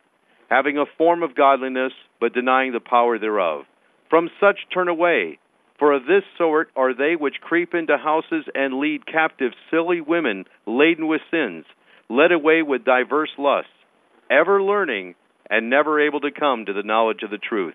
[0.51, 3.65] having a form of godliness, but denying the power thereof.
[4.11, 5.39] From such turn away,
[5.79, 10.45] for of this sort are they which creep into houses and lead captive silly women
[10.67, 11.65] laden with sins,
[12.09, 13.71] led away with diverse lusts
[14.31, 15.15] ever learning
[15.49, 17.75] and never able to come to the knowledge of the truth.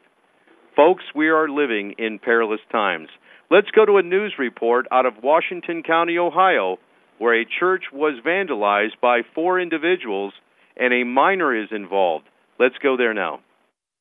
[0.76, 3.10] Folks, we are living in perilous times.
[3.50, 6.78] Let's go to a news report out of Washington County, Ohio,
[7.18, 10.34] where a church was vandalized by four individuals
[10.76, 12.26] and a minor is involved.
[12.60, 13.40] Let's go there now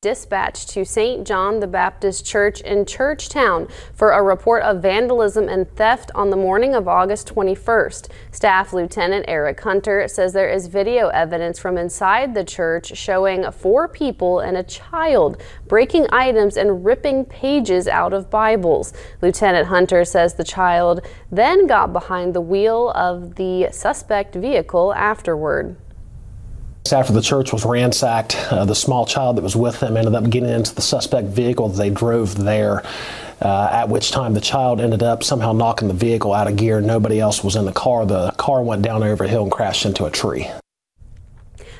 [0.02, 1.24] dispatched to St.
[1.24, 6.36] John the Baptist Church in Churchtown for a report of vandalism and theft on the
[6.36, 8.10] morning of August 21st.
[8.32, 13.86] Staff Lieutenant Eric Hunter says there is video evidence from inside the church showing four
[13.86, 18.92] people and a child breaking items and ripping pages out of Bibles.
[19.20, 25.76] Lieutenant Hunter says the child then got behind the wheel of the suspect vehicle afterward.
[26.90, 30.28] After the church was ransacked, uh, the small child that was with them ended up
[30.28, 31.68] getting into the suspect vehicle.
[31.68, 32.82] They drove there,
[33.40, 36.80] uh, at which time the child ended up somehow knocking the vehicle out of gear.
[36.80, 38.04] Nobody else was in the car.
[38.04, 40.50] The car went down over a hill and crashed into a tree.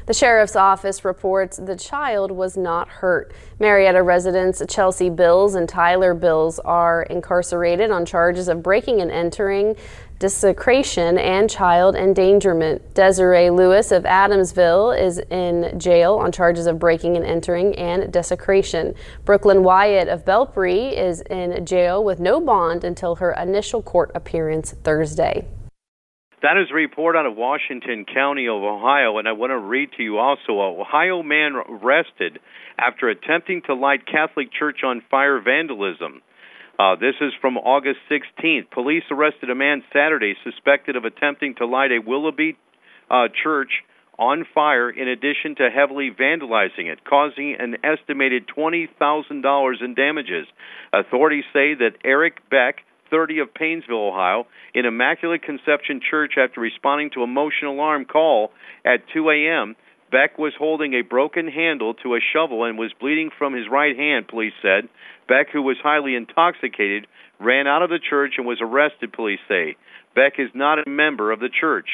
[0.06, 3.32] The sheriff's office reports the child was not hurt.
[3.60, 9.76] Marietta residents Chelsea Bills and Tyler Bills are incarcerated on charges of breaking and entering,
[10.22, 12.94] desecration, and child endangerment.
[12.94, 18.94] Desiree Lewis of Adamsville is in jail on charges of breaking and entering and desecration.
[19.24, 24.70] Brooklyn Wyatt of Belpre is in jail with no bond until her initial court appearance
[24.84, 25.44] Thursday.
[26.40, 29.90] That is a report out of Washington County of Ohio, and I want to read
[29.96, 32.38] to you also a Ohio man arrested
[32.78, 36.22] after attempting to light Catholic church on fire vandalism.
[36.78, 38.70] Uh, this is from August 16th.
[38.70, 42.56] Police arrested a man Saturday suspected of attempting to light a Willoughby
[43.10, 43.70] uh, church
[44.18, 50.46] on fire in addition to heavily vandalizing it, causing an estimated $20,000 in damages.
[50.92, 52.76] Authorities say that Eric Beck,
[53.10, 58.50] 30 of Painesville, Ohio, in Immaculate Conception Church after responding to a motion alarm call
[58.84, 59.76] at 2 a.m.,
[60.12, 63.96] Beck was holding a broken handle to a shovel and was bleeding from his right
[63.96, 64.88] hand, police said.
[65.26, 67.06] Beck, who was highly intoxicated,
[67.40, 69.76] ran out of the church and was arrested, police say.
[70.14, 71.88] Beck is not a member of the church.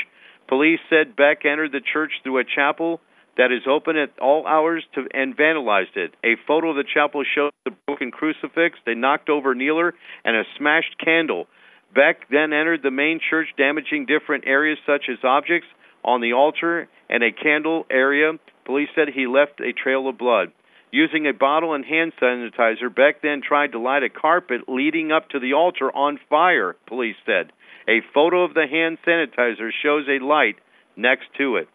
[0.48, 3.00] Police said Beck entered the church through a chapel
[3.36, 6.12] that is open at all hours to, and vandalized it.
[6.24, 9.92] A photo of the chapel shows the broken crucifix, a knocked over kneeler,
[10.24, 11.46] and a smashed candle.
[11.94, 15.68] Beck then entered the main church, damaging different areas such as objects
[16.04, 18.32] on the altar and a candle area.
[18.64, 20.52] Police said he left a trail of blood.
[20.90, 25.28] Using a bottle and hand sanitizer, Beck then tried to light a carpet leading up
[25.30, 27.52] to the altar on fire, police said.
[27.86, 30.56] A photo of the hand sanitizer shows a light
[30.96, 31.68] next to it.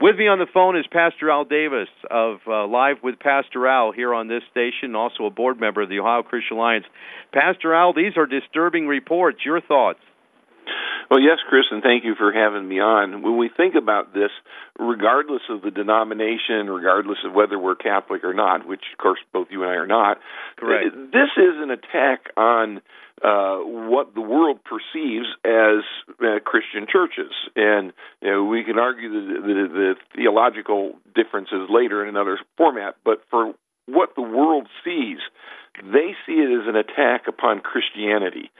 [0.00, 3.92] With me on the phone is Pastor Al Davis of uh, Live with Pastor Al
[3.92, 6.84] here on this station, also a board member of the Ohio Christian Alliance.
[7.32, 9.38] Pastor Al, these are disturbing reports.
[9.44, 10.00] Your thoughts?
[11.10, 13.22] Well, yes, Chris, and thank you for having me on.
[13.22, 14.30] When we think about this,
[14.78, 19.48] regardless of the denomination, regardless of whether we're Catholic or not, which of course both
[19.50, 20.18] you and I are not,
[20.56, 20.94] Correct.
[21.12, 22.80] this is an attack on
[23.22, 25.84] uh, what the world perceives as
[26.20, 32.02] uh, Christian churches, and you know, we can argue the, the, the theological differences later
[32.02, 32.96] in another format.
[33.04, 33.54] But for
[33.86, 35.18] what the world sees,
[35.82, 38.50] they see it as an attack upon Christianity.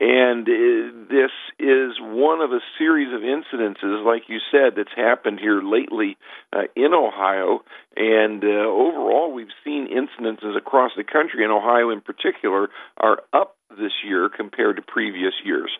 [0.00, 5.38] And uh, this is one of a series of incidences, like you said, that's happened
[5.38, 6.16] here lately
[6.52, 7.60] uh, in Ohio.
[7.96, 13.56] And uh, overall, we've seen incidences across the country, and Ohio in particular, are up
[13.70, 15.70] this year compared to previous years.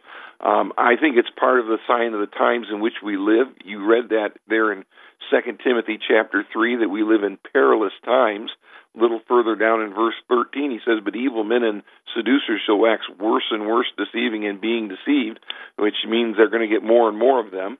[0.40, 3.48] Um, I think it's part of the sign of the times in which we live.
[3.64, 4.84] You read that there in
[5.30, 8.50] Second Timothy chapter three that we live in perilous times.
[8.96, 11.82] Little further down in verse 13, he says, But evil men and
[12.14, 15.40] seducers shall wax worse and worse, deceiving and being deceived,
[15.76, 17.78] which means they're going to get more and more of them.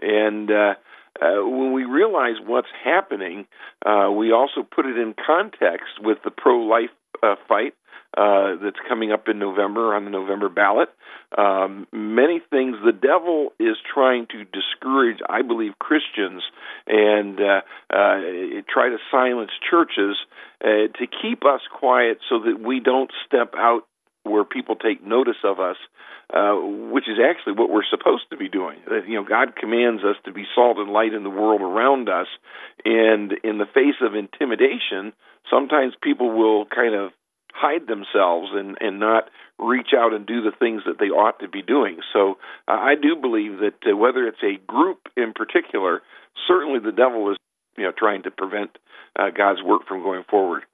[0.00, 0.74] And uh,
[1.20, 3.46] uh, when we realize what's happening,
[3.84, 6.90] uh, we also put it in context with the pro life
[7.22, 7.74] uh, fight
[8.16, 10.88] uh, that's coming up in November on the November ballot.
[11.36, 16.42] Um, many things the devil is trying to discourage, I believe, Christians
[16.86, 17.60] and uh,
[17.92, 20.16] uh, try to silence churches
[20.62, 23.82] uh, to keep us quiet so that we don't step out
[24.22, 25.76] where people take notice of us,
[26.32, 28.78] uh, which is actually what we're supposed to be doing.
[28.90, 32.08] Uh, you know, God commands us to be salt and light in the world around
[32.08, 32.26] us,
[32.84, 35.12] and in the face of intimidation,
[35.50, 37.12] sometimes people will kind of
[37.54, 41.48] hide themselves and and not reach out and do the things that they ought to
[41.48, 41.98] be doing.
[42.12, 46.02] So uh, I do believe that uh, whether it's a group in particular,
[46.48, 47.38] certainly the devil is
[47.78, 48.70] you know trying to prevent
[49.18, 50.64] uh, God's work from going forward.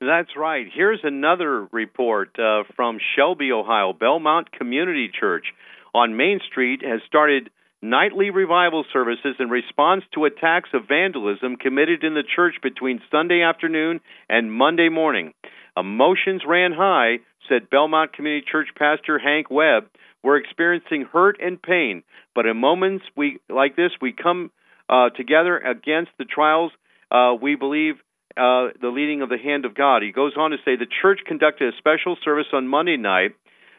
[0.00, 0.66] That's right.
[0.72, 3.92] Here's another report uh, from Shelby, Ohio.
[3.92, 5.46] Belmont Community Church
[5.94, 7.50] on Main Street has started
[7.82, 13.42] nightly revival services in response to attacks of vandalism committed in the church between Sunday
[13.42, 15.32] afternoon and Monday morning.
[15.76, 19.84] Emotions ran high, said Belmont Community Church pastor Hank Webb.
[20.22, 22.02] We're experiencing hurt and pain,
[22.34, 24.50] but in moments we like this, we come
[24.88, 26.72] uh, together against the trials.
[27.10, 27.96] Uh, we believe
[28.36, 30.02] uh, the leading of the hand of God.
[30.02, 33.32] He goes on to say the church conducted a special service on Monday night.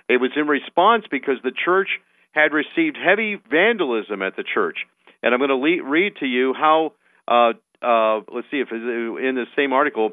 [0.07, 1.89] It was in response because the church
[2.31, 4.77] had received heavy vandalism at the church.
[5.21, 6.93] And I'm going to le- read to you how,
[7.27, 10.11] uh, uh, let's see if in the same article,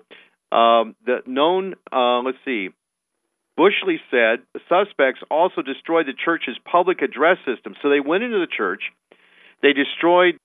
[0.55, 2.69] um, the known, uh, let's see,
[3.59, 7.75] Bushley said the suspects also destroyed the church's public address system.
[7.83, 8.83] So they went into the church,
[9.63, 10.39] they destroyed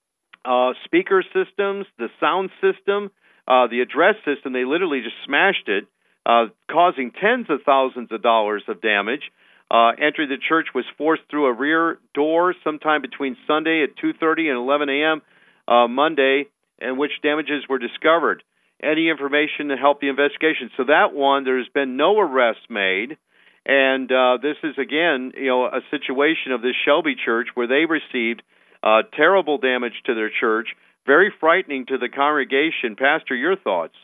[0.44, 3.10] uh, speaker systems, the sound system,
[3.46, 4.52] uh, the address system.
[4.52, 5.84] They literally just smashed it,
[6.26, 9.22] uh, causing tens of thousands of dollars of damage.
[9.70, 13.96] Uh, entry to the church was forced through a rear door sometime between Sunday at
[13.96, 15.22] 2:30 and 11 a.m.
[15.68, 16.46] Uh, Monday,
[16.80, 18.42] in which damages were discovered.
[18.82, 20.70] Any information to help the investigation.
[20.76, 23.18] So that one, there's been no arrests made,
[23.66, 27.84] and uh, this is again, you know, a situation of this Shelby Church where they
[27.84, 28.42] received
[28.82, 30.68] uh, terrible damage to their church,
[31.06, 32.96] very frightening to the congregation.
[32.96, 33.94] Pastor, your thoughts?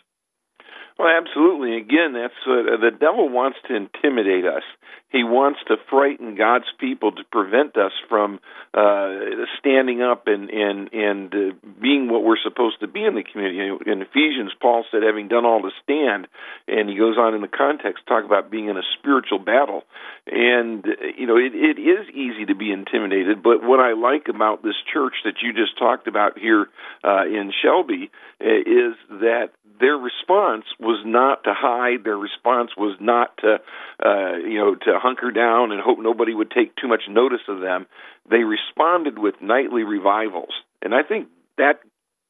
[0.98, 1.76] Well, absolutely.
[1.76, 4.62] Again, that's uh, the devil wants to intimidate us.
[5.10, 8.40] He wants to frighten God's people to prevent us from
[8.72, 13.22] uh, standing up and and and uh, being what we're supposed to be in the
[13.22, 13.60] community.
[13.86, 16.28] In Ephesians, Paul said, "Having done all to stand,"
[16.66, 19.84] and he goes on in the context talk about being in a spiritual battle.
[20.26, 20.84] And
[21.16, 23.42] you know, it, it is easy to be intimidated.
[23.42, 26.68] But what I like about this church that you just talked about here
[27.04, 32.04] uh, in Shelby uh, is that their response was not to hide.
[32.04, 33.58] Their response was not to,
[34.04, 37.60] uh, you know, to hunker down and hope nobody would take too much notice of
[37.60, 37.86] them.
[38.30, 41.28] They responded with nightly revivals, and I think
[41.58, 41.80] that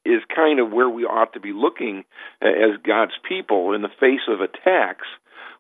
[0.05, 2.05] is kind of where we ought to be looking
[2.41, 5.07] uh, as God's people in the face of attacks.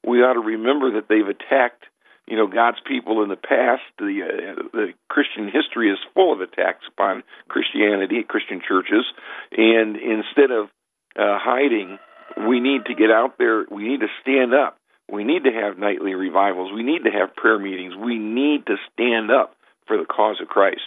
[0.07, 1.84] We ought to remember that they've attacked
[2.26, 3.82] you know God's people in the past.
[3.99, 9.05] The uh, the Christian history is full of attacks upon Christianity, Christian churches,
[9.53, 10.66] and instead of
[11.16, 11.99] uh, hiding,
[12.48, 13.64] we need to get out there.
[13.70, 14.78] We need to stand up.
[15.10, 16.72] We need to have nightly revivals.
[16.72, 17.94] We need to have prayer meetings.
[17.94, 19.54] We need to stand up
[19.86, 20.80] for the cause of Christ.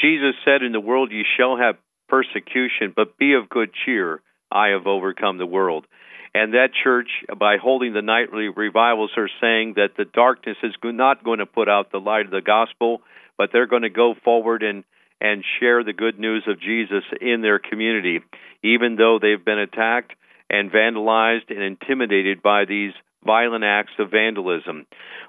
[0.00, 1.76] Jesus said, In the world you shall have
[2.08, 4.20] persecution, but be of good cheer.
[4.50, 5.86] I have overcome the world.
[6.34, 7.08] And that church,
[7.38, 11.68] by holding the nightly revivals, are saying that the darkness is not going to put
[11.68, 13.02] out the light of the gospel,
[13.36, 14.84] but they're going to go forward and
[15.22, 18.20] and share the good news of Jesus in their community,
[18.64, 20.12] even though they've been attacked
[20.50, 22.92] and vandalized and intimidated by these
[23.24, 24.84] violent acts of vandalism.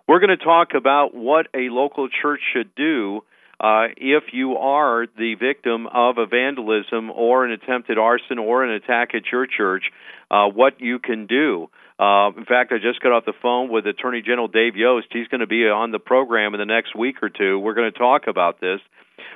[0.08, 3.22] We're going to talk about what a local church should do
[3.60, 8.72] uh, if you are the victim of a vandalism or an attempted arson or an
[8.72, 9.84] attack at your church,
[10.32, 11.70] uh, what you can do.
[12.00, 15.08] Uh, in fact, I just got off the phone with Attorney General Dave Yost.
[15.12, 17.60] He's going to be on the program in the next week or two.
[17.60, 18.82] We're going to talk about this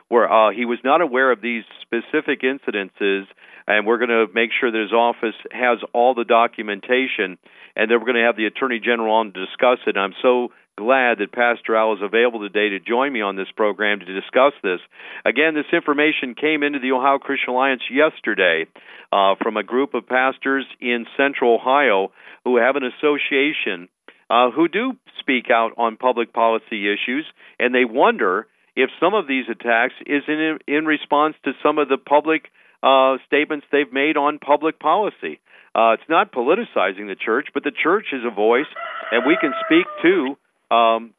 [0.10, 3.24] where uh, he was not aware of these specific incidences,
[3.68, 7.38] and we're going to make sure that his office has all the documentation,
[7.76, 9.96] and then we're going to have the Attorney General on to discuss it.
[9.96, 13.52] And I'm so glad that Pastor Al is available today to join me on this
[13.56, 14.80] program to discuss this.
[15.26, 18.68] Again, this information came into the Ohio Christian Alliance yesterday
[19.12, 22.12] uh, from a group of pastors in Central Ohio
[22.46, 23.90] who have an association
[24.30, 27.26] uh, who do speak out on public policy issues,
[27.60, 28.48] and they wonder
[28.78, 32.44] if some of these attacks is in in response to some of the public
[32.84, 35.42] uh, statements they've made on public policy.
[35.76, 38.70] Uh, it's not politicizing the church, but the church is a voice,
[39.12, 41.14] and we can speak to um,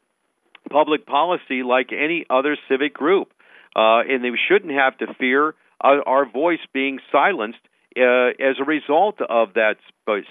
[0.71, 3.33] public policy like any other civic group,
[3.77, 7.59] uh, and they shouldn't have to fear our, our voice being silenced
[7.97, 9.77] uh, as a result of that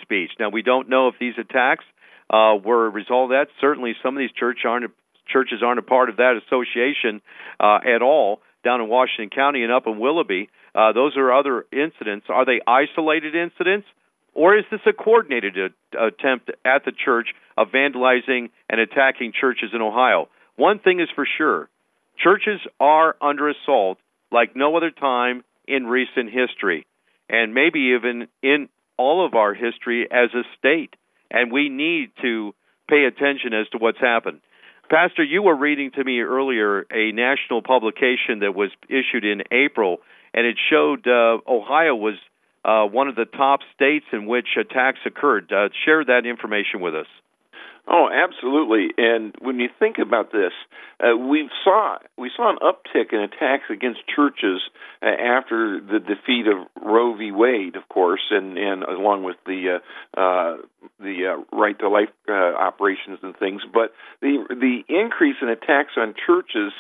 [0.02, 0.32] speech.
[0.40, 1.86] Now, we don't know if these attacks
[2.30, 3.48] uh, were a result of that.
[3.60, 4.92] Certainly, some of these church aren't
[5.28, 7.22] churches aren't a part of that association
[7.60, 10.50] uh, at all down in Washington County and up in Willoughby.
[10.76, 12.28] Uh, those are other incidents.
[12.30, 13.88] Are they isolated incidents?
[14.34, 15.56] Or is this a coordinated
[15.94, 20.30] attempt at the church of vandalizing and attacking churches in Ohio?
[20.56, 21.70] One thing is for sure
[22.22, 23.98] churches are under assault
[24.32, 26.86] like no other time in recent history,
[27.30, 30.96] and maybe even in all of our history as a state.
[31.30, 32.54] And we need to
[32.90, 34.42] pay attention as to what's happened.
[34.90, 39.98] Pastor, you were reading to me earlier a national publication that was issued in April,
[40.34, 42.16] and it showed uh, Ohio was
[42.64, 45.52] uh, one of the top states in which attacks occurred.
[45.52, 47.08] Uh, share that information with us.
[47.90, 48.90] Oh, absolutely.
[48.98, 50.52] And when you think about this,
[51.00, 54.60] uh, we saw we saw an uptick in attacks against churches
[55.02, 57.32] uh, after the defeat of Roe v.
[57.32, 60.58] Wade, of course, and and along with the uh, uh,
[61.00, 63.62] the uh, right to life uh, operations and things.
[63.74, 66.74] But the the increase in attacks on churches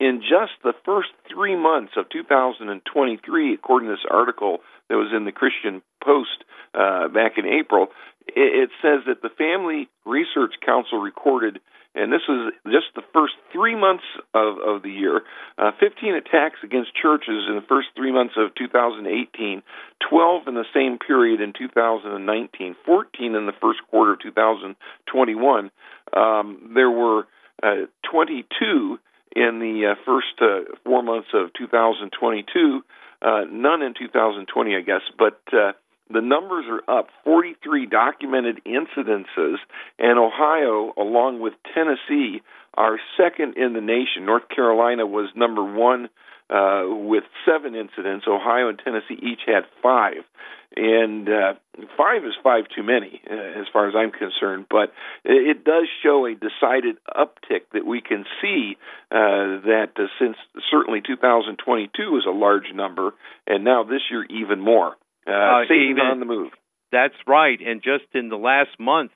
[0.00, 4.58] in just the first three months of 2023, according to this article
[4.88, 6.44] that was in the Christian Post
[6.74, 7.88] uh, back in April,
[8.26, 11.60] it, says that the Family Research Council recorded,
[11.94, 14.04] and this is just the first three months
[14.34, 15.22] of, of the year,
[15.58, 19.62] uh, 15 attacks against churches in the first three months of 2018,
[20.08, 25.70] 12 in the same period in 2019, 14 in the first quarter of 2021.
[26.16, 27.26] Um, there were
[27.62, 28.98] uh, 22
[29.36, 32.80] in the uh, first uh, four months of 2022,
[33.22, 35.72] uh, none in 2020, I guess, but uh,
[36.10, 39.56] the numbers are up 43 documented incidences,
[39.98, 42.42] and Ohio, along with Tennessee,
[42.74, 44.26] are second in the nation.
[44.26, 46.08] North Carolina was number one
[46.50, 48.26] uh, with seven incidents.
[48.28, 50.24] Ohio and Tennessee each had five.
[50.76, 51.54] And uh,
[51.96, 54.66] five is five too many, uh, as far as I'm concerned.
[54.68, 54.92] But
[55.24, 58.76] it, does show a decided uptick that we can see
[59.10, 60.36] uh, that uh, since
[60.70, 63.12] certainly 2022 is a large number,
[63.46, 64.96] and now this year even more.
[65.26, 66.52] Uh, Uh, even- on the move.
[66.92, 67.60] That's right.
[67.60, 69.12] And just in the last month,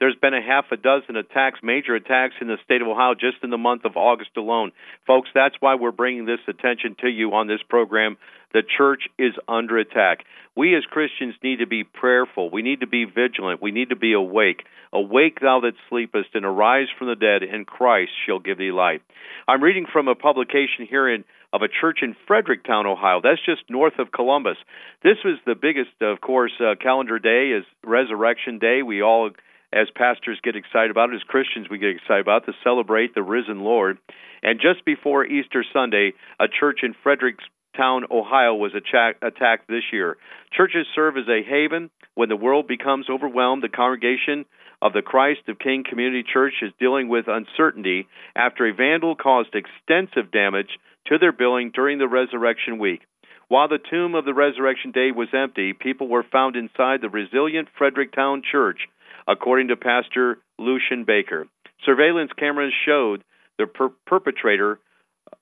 [0.00, 3.42] there's been a half a dozen attacks, major attacks in the state of Ohio just
[3.42, 4.72] in the month of August alone.
[5.06, 8.16] Folks, that's why we're bringing this attention to you on this program.
[8.52, 10.24] The church is under attack.
[10.54, 12.50] We as Christians need to be prayerful.
[12.50, 13.60] We need to be vigilant.
[13.60, 14.64] We need to be awake.
[14.92, 19.02] Awake, thou that sleepest, and arise from the dead, and Christ shall give thee light.
[19.46, 23.20] I'm reading from a publication here in of a church in Fredericktown, Ohio.
[23.22, 24.56] That's just north of Columbus.
[25.02, 28.82] This was the biggest, of course, uh, calendar day is Resurrection Day.
[28.82, 29.30] We all,
[29.72, 31.16] as pastors, get excited about it.
[31.16, 33.98] As Christians, we get excited about to celebrate the risen Lord.
[34.42, 40.18] And just before Easter Sunday, a church in Fredericktown, Ohio, was attack- attacked this year.
[40.52, 43.62] Churches serve as a haven when the world becomes overwhelmed.
[43.62, 44.44] The congregation
[44.80, 49.54] of the Christ of King Community Church is dealing with uncertainty after a vandal caused
[49.54, 50.78] extensive damage
[51.08, 53.00] to their billing during the resurrection week.
[53.48, 57.68] While the tomb of the resurrection day was empty, people were found inside the resilient
[57.78, 58.80] Fredericktown Church,
[59.26, 61.46] according to Pastor Lucian Baker.
[61.84, 63.24] Surveillance cameras showed
[63.58, 64.78] the per- perpetrator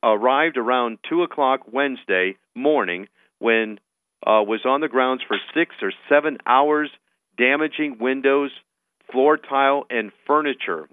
[0.02, 3.08] arrived around 2 o'clock Wednesday morning
[3.38, 3.78] when
[4.24, 6.90] uh, was on the grounds for six or seven hours,
[7.36, 8.50] damaging windows,
[9.12, 10.88] floor tile, and furniture.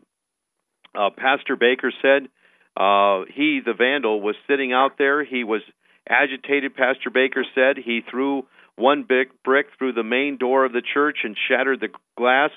[0.95, 2.27] Uh, Pastor Baker said
[2.75, 5.23] uh, he, the vandal, was sitting out there.
[5.23, 5.61] He was
[6.07, 7.77] agitated, Pastor Baker said.
[7.77, 8.45] He threw
[8.75, 12.51] one big brick through the main door of the church and shattered the glass.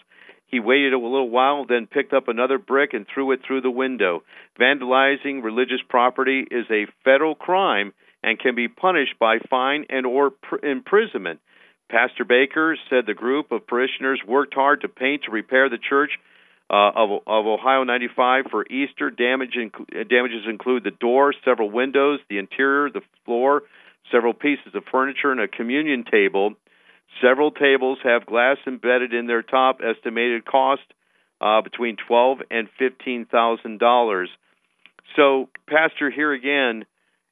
[0.46, 3.70] He waited a little while, then picked up another brick and threw it through the
[3.70, 4.22] window.
[4.58, 7.92] Vandalizing religious property is a federal crime
[8.22, 11.40] and can be punished by fine and or pr- imprisonment.
[11.90, 16.12] Pastor Baker said the group of parishioners worked hard to paint to repair the church
[16.68, 19.10] uh, of, of Ohio 95 for Easter.
[19.10, 23.62] Damage inc- damages include the door, several windows, the interior, the floor,
[24.10, 26.54] several pieces of furniture, and a communion table.
[27.22, 29.80] Several tables have glass embedded in their top.
[29.80, 30.82] Estimated cost
[31.40, 34.28] uh, between twelve and fifteen thousand dollars.
[35.14, 36.84] So, Pastor, here again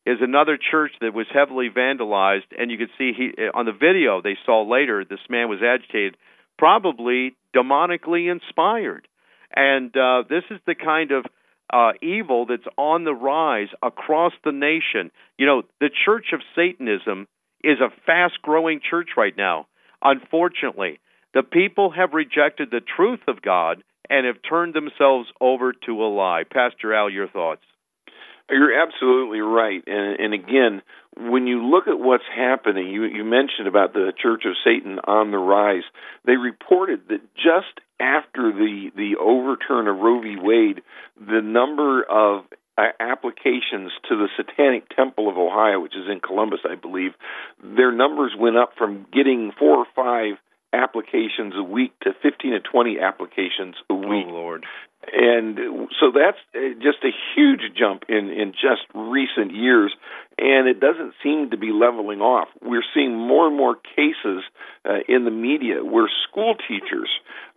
[0.07, 4.21] is another church that was heavily vandalized, and you can see he on the video
[4.23, 5.05] they saw later.
[5.05, 6.17] This man was agitated,
[6.59, 9.09] probably demonically inspired,
[9.55, 11.25] and uh, this is the kind of
[11.73, 15.11] uh, evil that's on the rise across the nation.
[15.39, 17.27] You know, the Church of Satanism
[17.63, 19.67] is a fast growing church right now.
[20.03, 21.01] Unfortunately,
[21.33, 26.09] the people have rejected the truth of God and have turned themselves over to a
[26.09, 26.45] lie.
[26.45, 27.63] Pastor Al, your thoughts?
[28.51, 29.83] You're absolutely right.
[29.87, 30.83] And, and again,
[31.17, 35.31] when you look at what's happening, you, you mentioned about the Church of Satan on
[35.31, 35.85] the rise.
[36.27, 40.37] They reported that just after the, the overturn of Roe v.
[40.41, 40.83] Wade,
[41.17, 42.45] the number of
[42.77, 47.13] uh, applications to the Satanic Temple of Ohio, which is in Columbus, I believe,
[47.63, 50.39] their numbers went up from getting four or five
[50.75, 54.27] applications a week to 15 to 20 applications a week.
[54.29, 54.67] Oh, Lord.
[55.13, 59.95] And so that's uh, just a huge jump in, in just recent years,
[60.39, 62.49] and it doesn't seem to be leveling off.
[62.63, 64.43] We're seeing more and more cases
[64.89, 67.11] uh, in the media where school teachers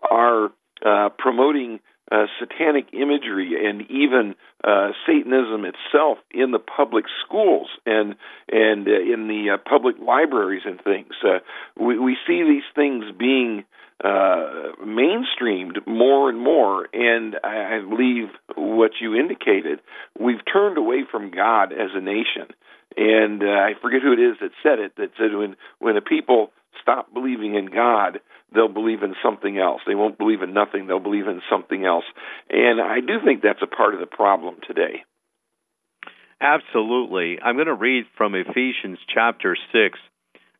[0.10, 0.52] are
[0.86, 1.80] uh, promoting
[2.12, 8.16] uh, satanic imagery and even uh, Satanism itself in the public schools and
[8.50, 11.14] and uh, in the uh, public libraries and things.
[11.24, 11.40] Uh,
[11.80, 13.66] we we see these things being
[14.04, 19.80] uh, mainstreamed more and more, and I, I believe what you indicated,
[20.20, 22.48] we've turned away from God as a nation.
[22.96, 24.94] And I forget who it is that said it.
[24.98, 26.52] That said when when a people
[26.82, 28.20] stop believing in God,
[28.54, 29.82] they'll believe in something else.
[29.86, 30.88] They won't believe in nothing.
[30.88, 32.06] They'll believe in something else.
[32.50, 35.04] And I do think that's a part of the problem today.
[36.40, 37.40] Absolutely.
[37.42, 40.00] I'm going to read from Ephesians chapter 6.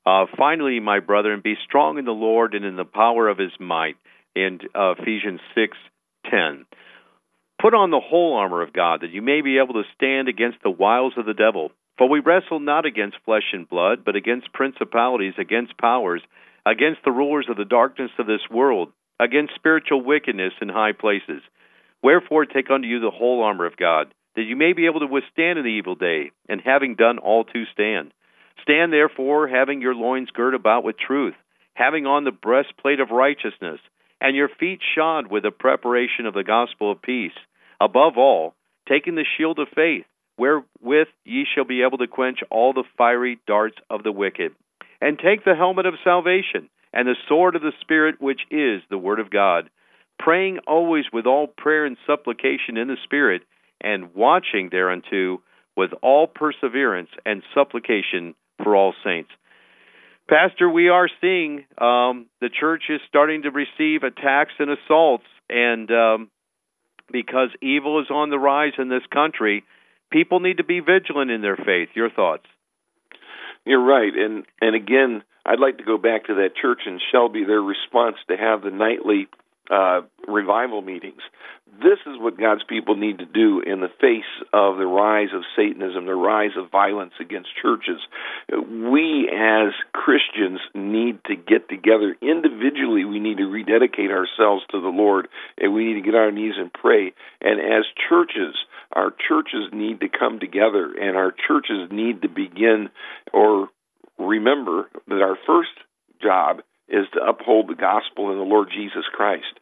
[0.06, 3.52] Uh, Finally, my brethren, be strong in the Lord and in the power of his
[3.60, 3.96] might.
[4.36, 6.66] In uh, Ephesians 6:10.
[7.60, 10.60] Put on the whole armor of God, that you may be able to stand against
[10.62, 11.72] the wiles of the devil.
[11.98, 16.22] For we wrestle not against flesh and blood, but against principalities, against powers,
[16.68, 18.92] against the rulers of the darkness of this world,
[19.22, 21.42] against spiritual wickedness in high places.
[22.04, 25.08] Wherefore take unto you the whole armor of God, that you may be able to
[25.08, 28.14] withstand in the evil day, and having done all to stand.
[28.62, 31.36] Stand therefore, having your loins girt about with truth,
[31.74, 33.80] having on the breastplate of righteousness,
[34.20, 37.38] and your feet shod with the preparation of the gospel of peace.
[37.80, 38.56] Above all,
[38.90, 40.06] taking the shield of faith,
[40.38, 44.52] wherewith ye shall be able to quench all the fiery darts of the wicked.
[45.02, 48.98] And take the helmet of salvation, and the sword of the Spirit, which is the
[48.98, 49.70] Word of God,
[50.18, 53.44] praying always with all prayer and supplication in the Spirit,
[53.80, 55.42] and watching thereunto
[55.76, 58.34] with all perseverance and supplication
[58.64, 59.30] for all saints.
[60.28, 65.90] Pastor, we are seeing um, the church is starting to receive attacks and assaults, and
[65.92, 66.30] um,
[67.12, 69.64] because evil is on the rise in this country,
[70.12, 71.90] people need to be vigilant in their faith.
[71.94, 72.46] Your thoughts?
[73.68, 77.44] You're right, and and again, I'd like to go back to that church in Shelby.
[77.44, 79.28] Their response to have the nightly
[79.70, 81.22] uh, revival meetings.
[81.80, 85.44] This is what God's people need to do in the face of the rise of
[85.56, 88.00] Satanism, the rise of violence against churches.
[88.50, 93.06] We as Christians need to get together individually.
[93.06, 95.28] We need to rededicate ourselves to the Lord,
[95.60, 97.14] and we need to get on our knees and pray.
[97.42, 98.56] And as churches,
[98.94, 102.90] our churches need to come together, and our churches need to begin
[103.34, 103.70] or
[104.18, 105.70] remember that our first
[106.22, 109.60] job is to uphold the gospel in the Lord Jesus Christ.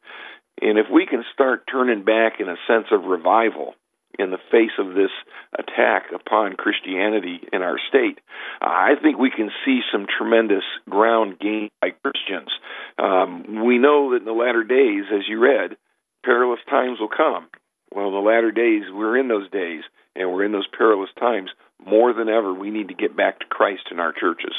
[0.62, 3.74] And if we can start turning back in a sense of revival
[4.18, 5.12] in the face of this
[5.60, 8.20] attack upon Christianity in our state,
[8.62, 12.50] I think we can see some tremendous ground gained by Christians.
[12.98, 15.76] Um, we know that in the latter days, as you read,
[16.24, 17.48] perilous times will come.
[17.94, 19.84] Well, in the latter days, we're in those days,
[20.16, 21.50] and we're in those perilous times.
[21.86, 24.54] More than ever, we need to get back to Christ in our churches.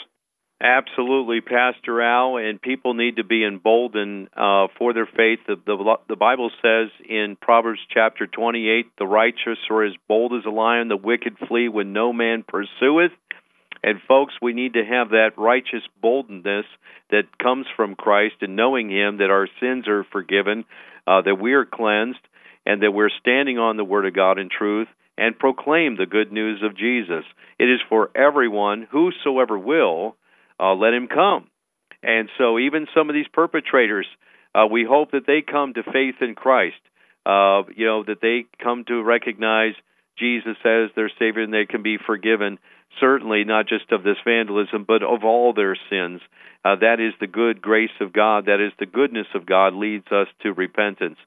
[0.59, 5.41] Absolutely, Pastor Al, and people need to be emboldened uh, for their faith.
[5.47, 10.47] The, the, the Bible says in Proverbs chapter 28, the righteous are as bold as
[10.47, 13.13] a lion, the wicked flee when no man pursueth.
[13.83, 16.65] And folks, we need to have that righteous boldness
[17.11, 20.65] that comes from Christ and knowing Him that our sins are forgiven,
[21.07, 22.19] uh, that we are cleansed,
[22.65, 24.89] and that we're standing on the Word of God in truth
[25.19, 27.25] and proclaim the good news of Jesus.
[27.59, 30.17] It is for everyone, whosoever will
[30.61, 31.49] uh, let him come.
[32.03, 34.07] And so, even some of these perpetrators,
[34.55, 36.77] uh, we hope that they come to faith in Christ.
[37.25, 39.75] Uh, you know, that they come to recognize
[40.17, 42.59] Jesus as their Savior and they can be forgiven,
[43.01, 46.21] certainly not just of this vandalism, but of all their sins.
[46.65, 48.47] Uh, that is the good grace of God.
[48.47, 51.19] That is the goodness of God leads us to repentance.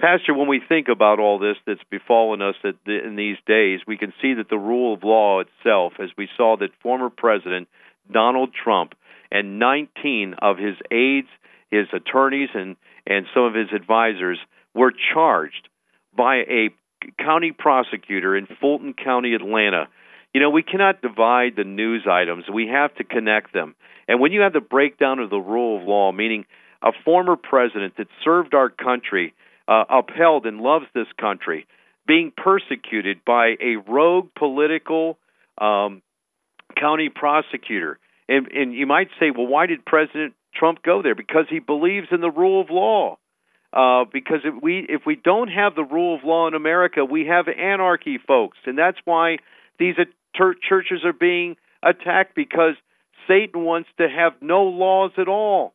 [0.00, 2.54] Pastor, when we think about all this that's befallen us
[2.86, 6.56] in these days, we can see that the rule of law itself, as we saw
[6.58, 7.68] that former President
[8.12, 8.94] Donald Trump
[9.30, 11.28] and 19 of his aides,
[11.70, 14.38] his attorneys, and, and some of his advisors
[14.74, 15.68] were charged
[16.16, 16.70] by a
[17.18, 19.88] county prosecutor in Fulton County, Atlanta.
[20.34, 23.74] You know, we cannot divide the news items, we have to connect them.
[24.06, 26.44] And when you have the breakdown of the rule of law, meaning
[26.82, 29.34] a former president that served our country,
[29.68, 31.66] uh, upheld and loves this country,
[32.06, 35.16] being persecuted by a rogue political
[35.58, 36.02] um,
[36.74, 37.98] county prosecutor.
[38.28, 41.14] And, and you might say, well, why did President Trump go there?
[41.14, 43.18] Because he believes in the rule of law.
[43.72, 47.26] Uh, because if we if we don't have the rule of law in America, we
[47.26, 49.36] have anarchy, folks, and that's why
[49.78, 49.94] these
[50.34, 52.74] churches are being attacked because
[53.28, 55.72] Satan wants to have no laws at all.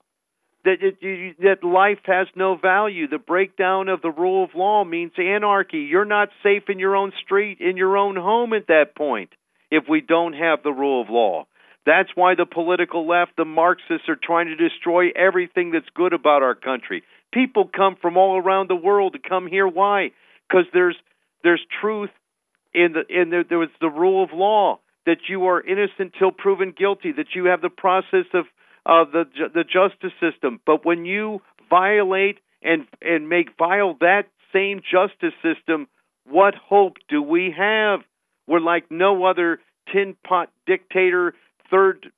[0.65, 3.07] That it, that life has no value.
[3.07, 5.87] The breakdown of the rule of law means anarchy.
[5.89, 9.29] You're not safe in your own street, in your own home at that point
[9.72, 11.45] if we don't have the rule of law.
[11.86, 16.41] That's why the political left, the Marxists, are trying to destroy everything that's good about
[16.41, 17.03] our country.
[17.32, 19.68] People come from all around the world to come here.
[19.68, 20.11] Why?
[20.47, 20.95] Because there's
[21.43, 22.09] there's truth
[22.74, 26.32] in the in the, there was the rule of law that you are innocent till
[26.32, 27.11] proven guilty.
[27.11, 28.45] That you have the process of
[28.86, 30.59] uh, the the justice system.
[30.66, 35.88] But when you violate and and make vile that same justice system,
[36.26, 37.99] what hope do we have?
[38.47, 39.59] We're like no other
[39.91, 41.33] tin pot dictator,
[41.69, 42.11] third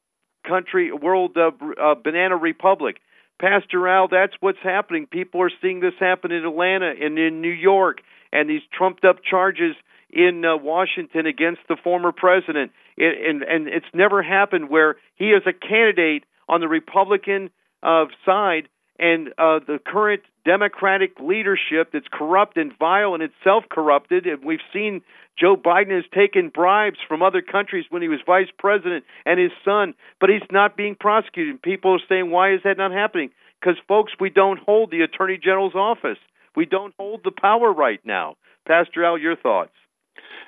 [0.48, 1.52] country, world uh,
[1.82, 2.98] uh, banana republic.
[3.40, 5.06] Pastor Al, that's what's happening.
[5.06, 8.00] People are seeing this happen in Atlanta and in New York,
[8.32, 9.76] and these trumped up charges
[10.10, 12.72] in uh, Washington against the former president.
[12.96, 17.52] It, and, and it's never happened where he is a candidate on the Republican
[17.84, 24.26] uh, side, and uh, the current Democratic leadership that's corrupt and vile and itself corrupted.
[24.26, 25.02] And we've seen
[25.38, 29.52] Joe Biden has taken bribes from other countries when he was vice president and his
[29.66, 31.62] son, but he's not being prosecuted.
[31.62, 33.30] People are saying, why is that not happening?
[33.60, 36.22] Because, folks, we don't hold the Attorney General's office.
[36.56, 38.38] We don't hold the power right now.
[38.66, 39.76] Pastor Al, your thoughts?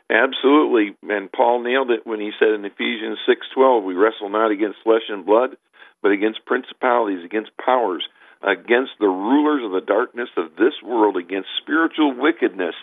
[0.09, 4.49] Absolutely, and Paul nailed it when he said in Ephesians six twelve, "We wrestle not
[4.49, 5.55] against flesh and blood,
[6.01, 8.03] but against principalities, against powers,
[8.41, 12.75] against the rulers of the darkness of this world, against spiritual wickedness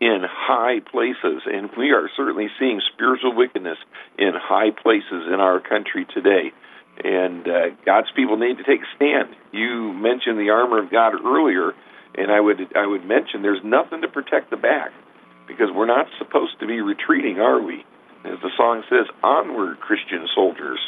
[0.00, 3.76] in high places, and we are certainly seeing spiritual wickedness
[4.18, 6.52] in high places in our country today.
[7.04, 9.36] And uh, God's people need to take a stand.
[9.52, 11.72] You mentioned the armor of God earlier,
[12.16, 14.90] and I would I would mention there's nothing to protect the back
[15.46, 17.84] because we're not supposed to be retreating, are we?
[18.24, 20.78] As the song says, onward, Christian soldiers,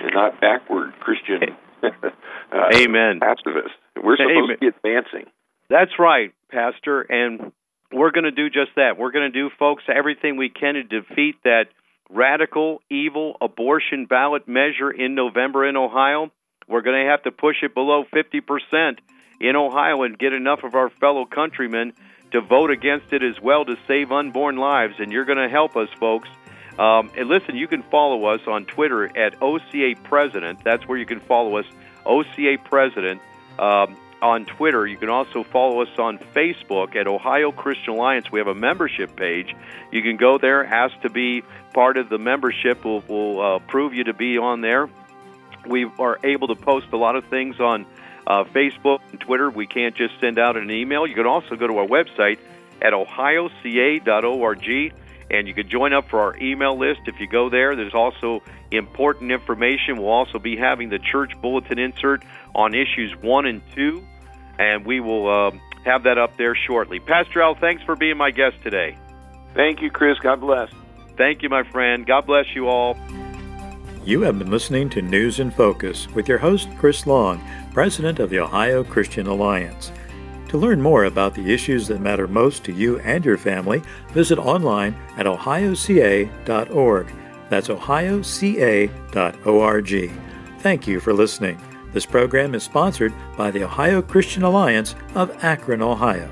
[0.00, 3.20] and not backward, Christian uh, Amen.
[3.20, 3.76] pacifists.
[3.96, 4.56] We're supposed Amen.
[4.56, 5.30] to be advancing.
[5.68, 7.02] That's right, Pastor.
[7.02, 7.52] And
[7.92, 8.98] we're going to do just that.
[8.98, 11.66] We're going to do, folks, everything we can to defeat that
[12.10, 16.30] radical, evil abortion ballot measure in November in Ohio.
[16.68, 18.98] We're going to have to push it below 50%
[19.40, 21.92] in Ohio and get enough of our fellow countrymen
[22.32, 24.94] to vote against it as well to save unborn lives.
[24.98, 26.28] And you're going to help us, folks.
[26.78, 30.64] Um, and listen, you can follow us on Twitter at OCA President.
[30.64, 31.66] That's where you can follow us,
[32.06, 33.20] OCA President.
[33.58, 34.86] Um, on Twitter.
[34.86, 38.30] You can also follow us on Facebook at Ohio Christian Alliance.
[38.30, 39.54] We have a membership page.
[39.90, 41.42] You can go there, ask to be
[41.74, 42.84] part of the membership.
[42.84, 44.88] We'll, we'll uh, prove you to be on there.
[45.66, 47.84] We are able to post a lot of things on
[48.26, 49.50] uh, Facebook and Twitter.
[49.50, 51.06] We can't just send out an email.
[51.06, 52.38] You can also go to our website
[52.80, 54.62] at ohioca.org
[55.32, 57.74] and you can join up for our email list if you go there.
[57.74, 59.96] There's also important information.
[59.96, 62.22] We'll also be having the church bulletin insert
[62.54, 64.06] on issues 1 and 2
[64.58, 65.50] and we will uh,
[65.84, 67.00] have that up there shortly.
[67.00, 68.96] Pastor Al, thanks for being my guest today.
[69.54, 70.18] Thank you, Chris.
[70.18, 70.70] God bless.
[71.16, 72.06] Thank you, my friend.
[72.06, 72.96] God bless you all.
[74.04, 77.40] You have been listening to News in Focus with your host, Chris Long,
[77.72, 79.92] President of the Ohio Christian Alliance.
[80.52, 84.38] To learn more about the issues that matter most to you and your family, visit
[84.38, 87.06] online at ohioca.org.
[87.48, 88.90] That's ohioca.org.
[90.58, 91.58] Thank you for listening.
[91.94, 96.30] This program is sponsored by the Ohio Christian Alliance of Akron, Ohio.